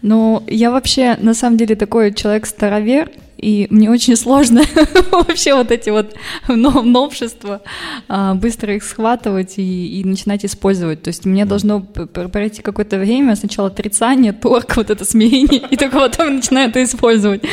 Ну, 0.01 0.41
я 0.47 0.71
вообще 0.71 1.17
на 1.19 1.33
самом 1.33 1.57
деле 1.57 1.75
такой 1.75 2.13
человек-старовер, 2.13 3.11
и 3.39 3.67
мне 3.69 3.89
очень 3.89 4.15
сложно 4.15 4.63
вообще 5.11 5.55
вот 5.55 5.71
эти 5.71 5.89
вот 5.89 6.13
новшества 6.47 7.61
а, 8.07 8.35
быстро 8.35 8.75
их 8.75 8.83
схватывать 8.83 9.57
и, 9.57 9.99
и 9.99 10.03
начинать 10.03 10.45
использовать. 10.45 11.03
То 11.03 11.09
есть 11.09 11.25
мне 11.25 11.45
должно 11.45 11.81
пройти 11.81 12.61
какое-то 12.61 12.97
время, 12.97 13.35
сначала 13.35 13.69
отрицание, 13.69 14.33
торг, 14.33 14.73
вот 14.75 14.89
это 14.89 15.05
смирение, 15.05 15.61
и 15.69 15.77
только 15.77 15.99
потом 15.99 16.35
начинаю 16.35 16.69
это 16.69 16.83
использовать. 16.83 17.43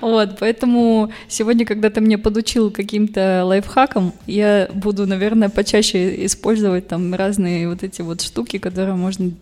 Вот, 0.00 0.36
поэтому 0.38 1.10
сегодня, 1.28 1.64
когда 1.64 1.90
ты 1.90 2.00
мне 2.00 2.18
подучил 2.18 2.70
каким-то 2.70 3.42
лайфхаком, 3.44 4.12
я 4.26 4.68
буду, 4.74 5.06
наверное, 5.06 5.48
почаще 5.48 6.26
использовать 6.26 6.88
там 6.88 7.14
разные 7.14 7.68
вот 7.68 7.82
эти 7.82 8.02
вот 8.02 8.20
штуки, 8.20 8.58
которые 8.58 8.94
можно 8.94 9.32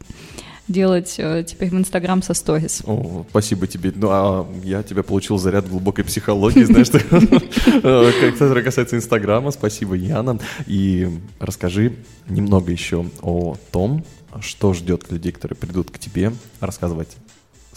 делать 0.68 1.14
э, 1.18 1.44
теперь 1.46 1.70
в 1.70 1.74
Инстаграм 1.74 2.22
со 2.22 2.34
сторис. 2.34 2.82
О, 2.86 3.26
спасибо 3.30 3.66
тебе. 3.66 3.92
Ну, 3.94 4.08
а 4.10 4.46
я 4.62 4.82
тебя 4.82 5.02
получил 5.02 5.38
заряд 5.38 5.68
глубокой 5.68 6.04
психологии, 6.04 6.64
знаешь, 6.64 6.88
э, 6.90 8.32
который 8.32 8.62
касается 8.62 8.96
Инстаграма. 8.96 9.50
Спасибо, 9.50 9.94
Яна. 9.94 10.38
И 10.66 11.08
расскажи 11.40 11.96
немного 12.28 12.70
еще 12.70 13.06
о 13.22 13.56
том, 13.72 14.04
что 14.40 14.74
ждет 14.74 15.10
людей, 15.10 15.32
которые 15.32 15.56
придут 15.56 15.90
к 15.90 15.98
тебе 15.98 16.32
рассказывать 16.60 17.16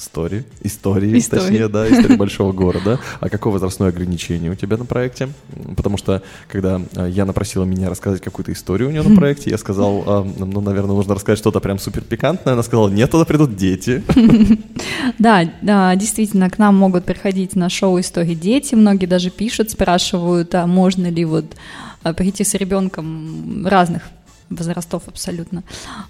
Story, 0.01 0.45
истории, 0.63 1.17
истории. 1.17 1.41
точнее, 1.41 1.67
да, 1.67 1.87
истории 1.87 2.15
большого 2.15 2.53
города. 2.53 2.99
А 3.19 3.29
какое 3.29 3.53
возрастное 3.53 3.89
ограничение 3.89 4.51
у 4.51 4.55
тебя 4.55 4.77
на 4.77 4.85
проекте? 4.85 5.29
Потому 5.77 5.97
что, 5.97 6.23
когда 6.47 6.81
а, 6.95 7.07
Яна 7.07 7.33
просила 7.33 7.65
меня 7.65 7.87
рассказать 7.87 8.19
какую-то 8.19 8.51
историю 8.51 8.89
у 8.89 8.91
нее 8.91 9.03
на 9.03 9.15
проекте, 9.19 9.51
я 9.51 9.59
сказал, 9.59 10.03
а, 10.07 10.23
ну, 10.23 10.59
наверное, 10.61 10.95
нужно 10.95 11.13
рассказать 11.13 11.37
что-то 11.37 11.59
прям 11.59 11.77
супер 11.77 12.01
пикантное. 12.01 12.53
Она 12.53 12.63
сказала, 12.63 12.89
нет, 12.89 13.11
туда 13.11 13.25
придут 13.25 13.55
дети. 13.55 14.03
Да, 15.17 15.51
да, 15.61 15.95
действительно, 15.95 16.49
к 16.49 16.57
нам 16.57 16.75
могут 16.75 17.05
приходить 17.05 17.55
на 17.55 17.69
шоу 17.69 17.99
истории 17.99 18.35
дети. 18.35 18.75
Многие 18.75 19.05
даже 19.05 19.29
пишут, 19.29 19.69
спрашивают, 19.69 20.53
а 20.55 20.65
можно 20.67 21.07
ли 21.07 21.25
вот 21.25 21.45
а, 22.03 22.13
прийти 22.13 22.43
с 22.43 22.53
ребенком 22.55 23.65
разных 23.67 24.03
возрастов 24.51 25.03
абсолютно. 25.07 25.63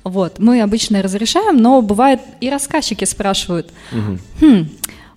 Вот. 0.03 0.39
Мы 0.39 0.62
обычно 0.62 1.01
разрешаем, 1.01 1.57
но 1.57 1.81
бывает 1.81 2.19
и 2.41 2.50
рассказчики 2.50 3.05
спрашивают, 3.05 3.71
угу. 3.91 4.17
хм, 4.41 4.69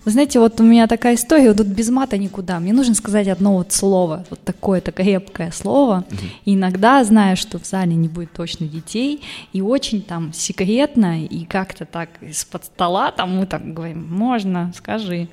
вы 0.05 0.11
знаете, 0.11 0.39
вот 0.39 0.59
у 0.61 0.63
меня 0.63 0.85
такая 0.85 1.15
история, 1.15 1.47
вот 1.47 1.57
тут 1.57 1.67
без 1.67 1.89
мата 1.89 2.17
никуда. 2.19 2.59
Мне 2.59 2.73
нужно 2.73 2.93
сказать 2.93 3.27
одно 3.27 3.57
вот 3.57 3.71
слово, 3.71 4.23
вот 4.29 4.39
такое-то 4.39 4.91
крепкое 4.91 5.49
слово. 5.51 6.05
Угу. 6.07 6.19
И 6.45 6.53
иногда, 6.53 7.03
зная, 7.03 7.35
что 7.35 7.57
в 7.57 7.65
зале 7.65 7.95
не 7.95 8.07
будет 8.07 8.31
точно 8.31 8.67
детей, 8.67 9.23
и 9.51 9.61
очень 9.61 10.03
там 10.03 10.31
секретно, 10.31 11.25
и 11.25 11.45
как-то 11.45 11.85
так 11.85 12.09
из-под 12.21 12.65
стола, 12.65 13.11
там 13.11 13.35
мы 13.35 13.47
так 13.47 13.73
говорим, 13.73 14.07
можно, 14.07 14.71
скажи. 14.77 15.27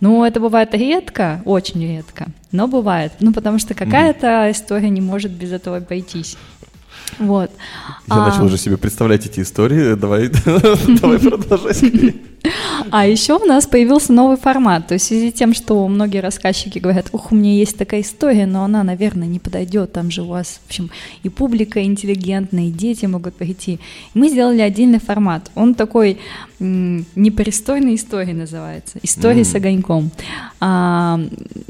Ну, 0.00 0.22
это 0.22 0.38
бывает 0.38 0.74
редко, 0.74 1.40
очень 1.46 1.80
редко, 1.82 2.26
но 2.52 2.68
бывает. 2.68 3.12
Ну, 3.20 3.32
потому 3.32 3.58
что 3.58 3.72
какая-то 3.72 4.50
история 4.50 4.90
не 4.90 5.00
может 5.00 5.32
без 5.32 5.50
этого 5.50 5.78
обойтись. 5.78 6.36
Вот. 7.18 7.50
Я 8.06 8.14
а... 8.14 8.28
начал 8.28 8.44
уже 8.44 8.58
себе 8.58 8.76
представлять 8.76 9.26
эти 9.26 9.40
истории. 9.40 9.94
Давай, 10.04 10.28
давай 11.00 11.18
продолжать. 11.18 11.82
А 12.90 13.06
еще 13.06 13.38
у 13.38 13.44
нас 13.46 13.66
появился 13.66 14.12
новый 14.12 14.36
формат. 14.36 14.88
То 14.88 14.94
есть 14.94 15.06
в 15.06 15.08
связи 15.08 15.30
с 15.30 15.34
тем, 15.34 15.54
что 15.54 15.86
многие 15.88 16.18
рассказчики 16.18 16.78
говорят, 16.78 17.08
ух, 17.12 17.32
у 17.32 17.34
меня 17.34 17.54
есть 17.54 17.78
такая 17.78 18.02
история, 18.02 18.46
но 18.46 18.64
она, 18.64 18.82
наверное, 18.82 19.26
не 19.26 19.38
подойдет. 19.38 19.92
Там 19.92 20.10
же 20.10 20.22
у 20.22 20.26
вас, 20.26 20.60
в 20.62 20.66
общем, 20.68 20.90
и 21.22 21.28
публика 21.30 21.82
интеллигентная, 21.82 22.64
и 22.64 22.70
дети 22.70 23.06
могут 23.06 23.34
прийти. 23.34 23.80
И 24.14 24.18
мы 24.18 24.28
сделали 24.28 24.60
отдельный 24.60 25.00
формат. 25.00 25.50
Он 25.54 25.74
такой 25.74 26.18
непристойной 26.60 27.94
истории 27.96 28.32
называется. 28.32 28.98
История 29.02 29.42
mm. 29.42 29.44
с 29.44 29.54
огоньком. 29.54 30.10
А, 30.60 31.20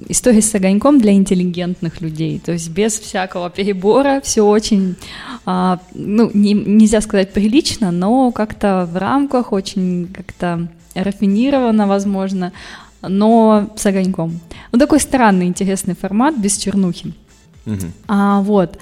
история 0.08 0.42
с 0.42 0.54
огоньком 0.54 1.00
для 1.00 1.12
интеллигентных 1.12 2.00
людей. 2.00 2.40
То 2.44 2.52
есть 2.52 2.70
без 2.70 2.98
всякого 2.98 3.50
перебора, 3.50 4.20
все 4.22 4.42
очень, 4.42 4.96
а, 5.46 5.78
ну, 5.94 6.30
не, 6.34 6.52
нельзя 6.52 7.00
сказать 7.00 7.32
прилично, 7.32 7.90
но 7.90 8.30
как-то 8.32 8.88
в 8.92 8.96
рамках 8.96 9.52
очень 9.52 10.08
как-то 10.12 10.68
рафинировано, 10.94 11.86
возможно, 11.86 12.52
но 13.02 13.70
с 13.76 13.86
огоньком. 13.86 14.40
Ну, 14.72 14.78
такой 14.78 15.00
странный, 15.00 15.46
интересный 15.46 15.94
формат, 15.94 16.36
без 16.36 16.56
чернухи. 16.56 17.14
Угу. 17.66 17.86
А, 18.08 18.40
вот. 18.40 18.78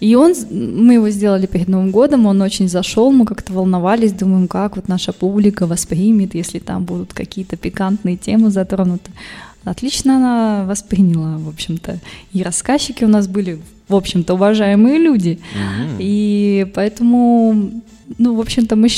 И 0.00 0.16
он, 0.16 0.34
мы 0.50 0.94
его 0.94 1.10
сделали 1.10 1.46
перед 1.46 1.68
Новым 1.68 1.92
годом, 1.92 2.26
он 2.26 2.42
очень 2.42 2.68
зашел, 2.68 3.12
мы 3.12 3.24
как-то 3.24 3.52
волновались, 3.52 4.12
думаем, 4.12 4.48
как 4.48 4.74
вот 4.74 4.88
наша 4.88 5.12
публика 5.12 5.64
воспримет, 5.66 6.34
если 6.34 6.58
там 6.58 6.84
будут 6.84 7.12
какие-то 7.12 7.56
пикантные 7.56 8.16
темы 8.16 8.50
затронуты. 8.50 9.12
Отлично 9.64 10.16
она 10.16 10.64
восприняла, 10.66 11.38
в 11.38 11.48
общем-то. 11.48 11.98
И 12.32 12.42
рассказчики 12.42 13.04
у 13.04 13.08
нас 13.08 13.28
были, 13.28 13.60
в 13.88 13.94
общем-то, 13.94 14.34
уважаемые 14.34 14.98
люди. 14.98 15.38
Mm-hmm. 15.54 15.96
И 16.00 16.66
поэтому 16.74 17.70
ну, 18.18 18.34
в 18.34 18.40
общем-то, 18.40 18.76
мы, 18.76 18.88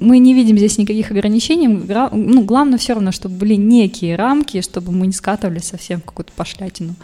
мы 0.00 0.18
не 0.18 0.34
видим 0.34 0.56
здесь 0.56 0.78
никаких 0.78 1.10
ограничений. 1.10 1.68
Ну, 1.68 2.42
главное 2.42 2.78
все 2.78 2.94
равно, 2.94 3.12
чтобы 3.12 3.36
были 3.36 3.54
некие 3.54 4.16
рамки, 4.16 4.60
чтобы 4.60 4.92
мы 4.92 5.06
не 5.06 5.12
скатывались 5.12 5.64
совсем 5.64 6.00
в 6.00 6.04
какую-то 6.04 6.32
пошлятину. 6.36 6.94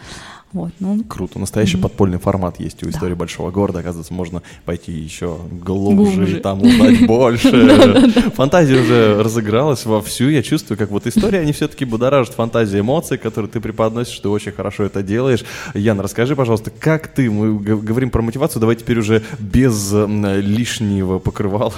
Вот, 0.53 0.71
ну, 0.79 1.03
Круто. 1.07 1.39
Настоящий 1.39 1.77
mm-hmm. 1.77 1.81
подпольный 1.81 2.19
формат 2.19 2.59
есть 2.59 2.83
у 2.83 2.89
истории 2.89 3.13
да. 3.13 3.19
большого 3.19 3.51
города. 3.51 3.79
Оказывается, 3.79 4.13
можно 4.13 4.41
пойти 4.65 4.91
еще 4.91 5.37
глубже, 5.51 6.15
глубже. 6.15 6.37
и 6.37 6.39
там 6.41 6.61
узнать 6.61 7.05
больше. 7.07 8.11
Фантазия 8.35 8.81
уже 8.81 9.23
разыгралась 9.23 9.85
вовсю. 9.85 10.29
Я 10.29 10.43
чувствую, 10.43 10.77
как 10.77 10.91
вот 10.91 11.07
история, 11.07 11.39
они 11.39 11.53
все-таки 11.53 11.85
будоражат 11.85 12.35
фантазии 12.35 12.81
эмоций, 12.81 13.17
которые 13.17 13.49
ты 13.49 13.61
преподносишь, 13.61 14.19
ты 14.19 14.27
очень 14.27 14.51
хорошо 14.51 14.83
это 14.83 15.01
делаешь. 15.01 15.45
Яна, 15.73 16.03
расскажи, 16.03 16.35
пожалуйста, 16.35 16.71
как 16.71 17.07
ты, 17.07 17.31
мы 17.31 17.57
говорим 17.59 18.09
про 18.09 18.21
мотивацию, 18.21 18.59
давай 18.59 18.75
теперь 18.75 18.99
уже 18.99 19.23
без 19.39 19.93
лишнего 19.93 21.19
покрывала, 21.19 21.73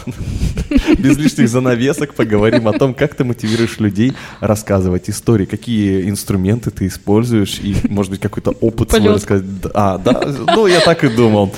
без 0.98 1.18
лишних 1.18 1.48
занавесок 1.50 2.16
поговорим 2.16 2.68
о 2.68 2.74
том, 2.74 2.94
как 2.94 3.14
ты 3.16 3.24
мотивируешь 3.24 3.80
людей 3.80 4.14
рассказывать 4.40 5.10
истории, 5.10 5.46
какие 5.46 6.10
инструменты 6.10 6.72
ты 6.72 6.88
используешь 6.88 7.60
и, 7.60 7.76
может 7.90 8.12
быть, 8.12 8.20
какой-то 8.20 8.52
опыт 8.64 8.90
Полет. 8.90 9.04
свой 9.04 9.16
рассказать. 9.16 9.46
А, 9.74 9.98
да? 9.98 10.22
Ну, 10.56 10.68
я 10.68 10.80
так 10.80 11.04
и 11.04 11.10
думал. 11.10 11.54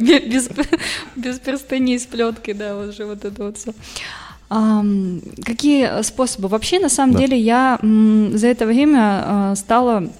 Без, 0.00 0.48
без 1.14 1.38
перстыней 1.38 1.98
с 1.98 2.06
плеткой, 2.06 2.54
да, 2.54 2.74
вот 2.74 2.94
же 2.96 3.04
вот 3.04 3.24
это 3.24 3.44
вот 3.44 3.58
все. 3.58 3.72
Um, 4.48 5.22
какие 5.44 6.02
способы? 6.02 6.48
Вообще, 6.48 6.80
на 6.80 6.88
самом 6.88 7.12
да. 7.12 7.20
деле, 7.20 7.38
я 7.38 7.78
м, 7.82 8.36
за 8.36 8.48
это 8.48 8.66
время 8.66 9.24
uh, 9.24 9.56
стала 9.56 10.10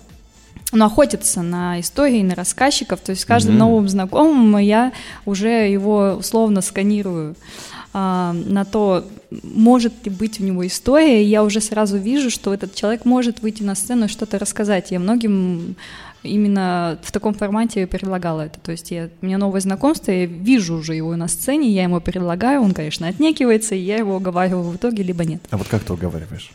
ну, 0.73 0.85
охотиться 0.85 1.43
на 1.43 1.81
истории, 1.81 2.23
на 2.23 2.35
рассказчиков. 2.35 3.01
То 3.01 3.11
есть 3.11 3.23
с 3.23 3.25
каждым 3.25 3.55
mm-hmm. 3.55 3.59
новым 3.59 3.89
знакомым 3.89 4.59
я 4.59 4.93
уже 5.25 5.69
его 5.69 6.17
условно 6.19 6.61
сканирую 6.61 7.35
а, 7.35 7.70
на 7.93 8.65
то, 8.71 9.05
может 9.43 10.05
ли 10.05 10.11
быть 10.11 10.41
у 10.41 10.45
него 10.45 10.67
история, 10.67 11.25
и 11.25 11.27
я 11.27 11.43
уже 11.43 11.61
сразу 11.61 11.97
вижу, 11.97 12.31
что 12.31 12.55
этот 12.55 12.75
человек 12.75 13.05
может 13.05 13.43
выйти 13.43 13.63
на 13.63 13.75
сцену 13.75 14.05
и 14.05 14.09
что-то 14.09 14.39
рассказать. 14.39 14.91
Я 14.91 15.01
многим 15.01 15.77
именно 16.23 16.99
в 17.03 17.13
таком 17.13 17.35
формате 17.35 17.87
предлагала 17.87 18.43
это. 18.43 18.61
То 18.61 18.73
есть 18.73 18.91
я, 18.91 19.09
у 19.21 19.27
меня 19.27 19.39
новое 19.39 19.61
знакомство, 19.61 20.13
я 20.13 20.27
вижу 20.27 20.75
уже 20.75 20.95
его 20.95 21.17
на 21.17 21.29
сцене, 21.29 21.71
я 21.71 21.85
ему 21.85 22.01
предлагаю, 22.01 22.63
он, 22.63 22.75
конечно, 22.75 23.09
отнекивается, 23.09 23.75
и 23.75 23.79
я 23.79 23.97
его 23.97 24.17
уговариваю 24.17 24.71
в 24.71 24.77
итоге, 24.77 25.03
либо 25.03 25.25
нет. 25.25 25.43
А 25.51 25.57
вот 25.57 25.69
как 25.69 25.83
ты 25.83 25.93
уговариваешь? 25.93 26.53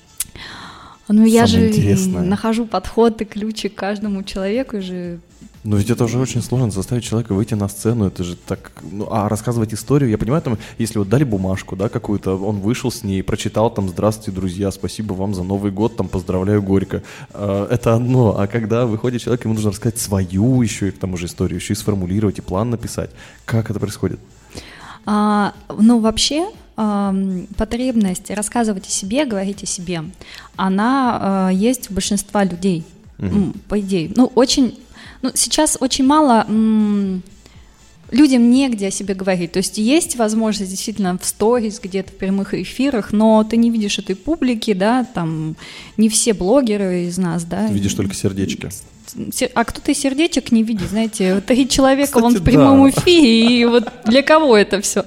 Ну, 1.07 1.25
я 1.25 1.45
же 1.45 1.69
интересное. 1.69 2.23
нахожу 2.23 2.65
подход 2.65 3.21
и 3.21 3.25
ключи 3.25 3.69
к 3.69 3.75
каждому 3.75 4.23
человеку, 4.23 4.77
и 4.77 4.81
же 4.81 5.19
но 5.65 5.77
ведь 5.77 5.89
это 5.89 6.03
уже 6.03 6.19
очень 6.19 6.43
сложно 6.43 6.69
заставить 6.69 7.03
человека 7.03 7.33
выйти 7.33 7.55
на 7.55 7.67
сцену, 7.67 8.05
это 8.05 8.23
же 8.23 8.35
так, 8.35 8.71
ну, 8.83 9.07
а 9.09 9.27
рассказывать 9.27 9.73
историю, 9.73 10.11
я 10.11 10.17
понимаю, 10.19 10.43
там, 10.43 10.59
если 10.77 10.99
вот 10.99 11.09
дали 11.09 11.23
бумажку, 11.23 11.75
да, 11.75 11.89
какую-то, 11.89 12.37
он 12.37 12.59
вышел 12.59 12.91
с 12.91 13.03
ней, 13.03 13.23
прочитал 13.23 13.71
там, 13.71 13.89
здравствуйте, 13.89 14.31
друзья, 14.31 14.71
спасибо 14.71 15.13
вам 15.13 15.33
за 15.33 15.43
Новый 15.43 15.71
год, 15.71 15.97
там, 15.97 16.07
поздравляю 16.07 16.61
горько, 16.61 17.01
э, 17.33 17.67
это 17.71 17.95
одно, 17.95 18.39
а 18.39 18.45
когда 18.45 18.85
выходит 18.85 19.23
человек, 19.23 19.43
ему 19.45 19.55
нужно 19.55 19.71
рассказать 19.71 19.97
свою 19.97 20.61
еще 20.61 20.89
и 20.89 20.91
к 20.91 20.99
тому 20.99 21.17
же 21.17 21.25
историю, 21.25 21.57
еще 21.59 21.73
и 21.73 21.75
сформулировать, 21.75 22.37
и 22.37 22.41
план 22.41 22.69
написать, 22.69 23.09
как 23.45 23.71
это 23.71 23.79
происходит? 23.79 24.19
А, 25.07 25.53
ну, 25.75 25.99
вообще, 25.99 26.47
потребность 26.75 28.29
рассказывать 28.29 28.85
о 28.85 28.91
себе, 28.91 29.25
говорить 29.25 29.63
о 29.63 29.65
себе, 29.65 30.03
она 30.57 31.49
э, 31.49 31.55
есть 31.55 31.89
у 31.89 31.93
большинства 31.93 32.43
людей, 32.43 32.83
угу. 33.17 33.53
по 33.69 33.79
идее. 33.79 34.11
Ну, 34.13 34.31
очень 34.35 34.77
ну, 35.25 35.31
сейчас 35.33 35.77
очень 35.79 36.05
мало 36.05 36.45
людям 38.11 38.51
негде 38.51 38.87
о 38.87 38.91
себе 38.91 39.15
говорить. 39.15 39.53
То 39.53 39.57
есть 39.57 39.79
есть 39.79 40.15
возможность 40.15 40.69
действительно 40.69 41.17
в 41.17 41.25
сторис, 41.25 41.79
где-то 41.81 42.11
в 42.11 42.15
прямых 42.15 42.53
эфирах, 42.53 43.11
но 43.11 43.43
ты 43.43 43.57
не 43.57 43.71
видишь 43.71 43.97
этой 43.97 44.15
публики, 44.15 44.73
да, 44.73 45.03
там 45.03 45.55
не 45.97 46.09
все 46.09 46.33
блогеры 46.33 47.05
из 47.05 47.17
нас, 47.17 47.43
да. 47.43 47.67
Ты 47.67 47.73
видишь 47.73 47.95
только 47.95 48.13
сердечки. 48.13 48.69
А 49.53 49.65
кто-то 49.65 49.91
и 49.91 49.95
сердечек 49.95 50.51
не 50.51 50.61
видит, 50.61 50.89
знаете, 50.89 51.41
три 51.41 51.67
человека 51.67 52.07
Кстати, 52.07 52.23
вон 52.23 52.35
в 52.35 52.43
прямом 52.43 52.83
да. 52.83 52.89
эфире, 52.89 53.61
и 53.61 53.65
вот 53.65 53.91
для 54.05 54.21
кого 54.21 54.55
это 54.55 54.81
все? 54.81 55.05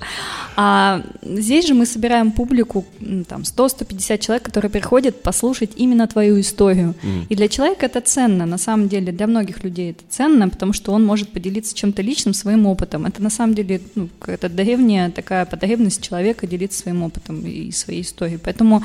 А 0.60 1.02
здесь 1.22 1.68
же 1.68 1.74
мы 1.74 1.86
собираем 1.86 2.32
публику, 2.32 2.84
там, 3.28 3.42
100-150 3.42 4.18
человек, 4.18 4.42
которые 4.42 4.72
приходят 4.72 5.22
послушать 5.22 5.70
именно 5.76 6.08
твою 6.08 6.40
историю. 6.40 6.96
Mm. 7.00 7.26
И 7.28 7.36
для 7.36 7.46
человека 7.46 7.86
это 7.86 8.00
ценно, 8.00 8.44
на 8.44 8.58
самом 8.58 8.88
деле, 8.88 9.12
для 9.12 9.28
многих 9.28 9.62
людей 9.62 9.92
это 9.92 10.02
ценно, 10.08 10.48
потому 10.48 10.72
что 10.72 10.90
он 10.92 11.06
может 11.06 11.28
поделиться 11.28 11.76
чем-то 11.76 12.02
личным, 12.02 12.34
своим 12.34 12.66
опытом. 12.66 13.06
Это 13.06 13.22
на 13.22 13.30
самом 13.30 13.54
деле 13.54 13.80
ну, 13.94 14.08
это 14.26 14.48
древняя 14.48 15.12
такая 15.12 15.46
потребность 15.46 16.02
человека 16.02 16.48
делиться 16.48 16.80
своим 16.80 17.04
опытом 17.04 17.46
и 17.46 17.70
своей 17.70 18.02
историей. 18.02 18.40
Поэтому 18.42 18.82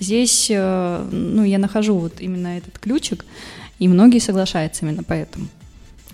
здесь, 0.00 0.48
э, 0.50 1.08
ну, 1.12 1.44
я 1.44 1.58
нахожу 1.58 1.98
вот 1.98 2.14
именно 2.20 2.58
этот 2.58 2.80
ключик, 2.80 3.24
и 3.78 3.86
многие 3.86 4.18
соглашаются 4.18 4.84
именно 4.84 5.04
поэтому. 5.04 5.46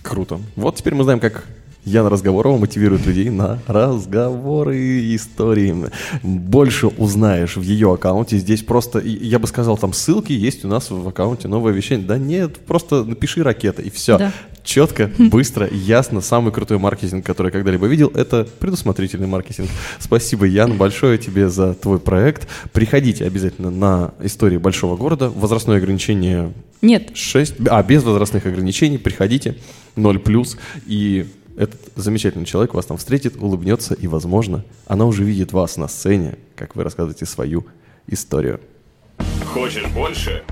Круто. 0.02 0.38
Вот 0.54 0.76
теперь 0.76 0.94
мы 0.94 1.04
знаем, 1.04 1.18
как 1.18 1.46
Яна 1.88 2.10
Разговорова 2.10 2.58
мотивирует 2.58 3.06
людей 3.06 3.30
на 3.30 3.58
разговоры 3.66 4.78
и 4.78 5.16
истории. 5.16 5.74
Больше 6.22 6.88
узнаешь 6.88 7.56
в 7.56 7.62
ее 7.62 7.94
аккаунте. 7.94 8.36
Здесь 8.38 8.62
просто, 8.62 8.98
я 9.00 9.38
бы 9.38 9.46
сказал, 9.46 9.78
там 9.78 9.92
ссылки 9.92 10.32
есть 10.32 10.64
у 10.64 10.68
нас 10.68 10.90
в 10.90 11.08
аккаунте 11.08 11.48
новое 11.48 11.72
вещание. 11.72 12.06
Да 12.06 12.18
нет, 12.18 12.58
просто 12.58 13.04
напиши 13.04 13.42
ракета 13.42 13.82
и 13.82 13.90
все. 13.90 14.18
Да. 14.18 14.32
Четко, 14.64 15.10
быстро, 15.18 15.66
ясно. 15.72 16.20
Самый 16.20 16.52
крутой 16.52 16.78
маркетинг, 16.78 17.24
который 17.24 17.46
я 17.46 17.52
когда-либо 17.52 17.86
видел, 17.86 18.12
это 18.14 18.46
предусмотрительный 18.58 19.26
маркетинг. 19.26 19.70
Спасибо, 19.98 20.44
Ян, 20.44 20.76
большое 20.76 21.16
тебе 21.16 21.48
за 21.48 21.72
твой 21.72 21.98
проект. 21.98 22.46
Приходите 22.72 23.24
обязательно 23.24 23.70
на 23.70 24.12
истории 24.22 24.58
большого 24.58 24.98
города. 24.98 25.30
Возрастное 25.30 25.78
ограничение 25.78 26.52
нет. 26.80 27.10
6, 27.14 27.54
а 27.70 27.82
без 27.82 28.04
возрастных 28.04 28.46
ограничений 28.46 28.98
приходите, 28.98 29.56
0 29.96 30.18
плюс, 30.20 30.56
и 30.86 31.26
этот 31.58 31.80
замечательный 31.96 32.44
человек 32.44 32.72
вас 32.72 32.86
там 32.86 32.96
встретит, 32.96 33.36
улыбнется, 33.36 33.94
и, 33.94 34.06
возможно, 34.06 34.64
она 34.86 35.06
уже 35.06 35.24
видит 35.24 35.52
вас 35.52 35.76
на 35.76 35.88
сцене, 35.88 36.38
как 36.54 36.76
вы 36.76 36.84
рассказываете 36.84 37.26
свою 37.26 37.66
историю. 38.06 38.60
Хочешь 39.52 39.86
больше? 39.88 40.44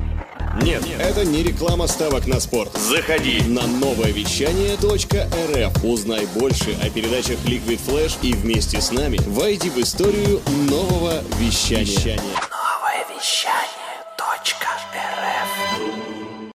Нет, 0.62 0.84
Нет, 0.84 0.98
это 0.98 1.24
не 1.24 1.42
реклама 1.42 1.86
ставок 1.86 2.26
на 2.26 2.40
спорт. 2.40 2.76
Заходи 2.76 3.40
на 3.46 3.66
новое 3.66 4.10
вещание 4.10 4.74
.рф. 4.74 5.84
Узнай 5.84 6.26
больше 6.34 6.76
о 6.82 6.90
передачах 6.90 7.38
Liquid 7.44 7.78
Flash 7.86 8.16
и 8.22 8.32
вместе 8.32 8.80
с 8.80 8.90
нами 8.90 9.18
войди 9.26 9.70
в 9.70 9.78
историю 9.78 10.40
нового 10.68 11.22
вещания. 11.38 12.16
Новое 12.16 13.16
вещание. 13.16 13.75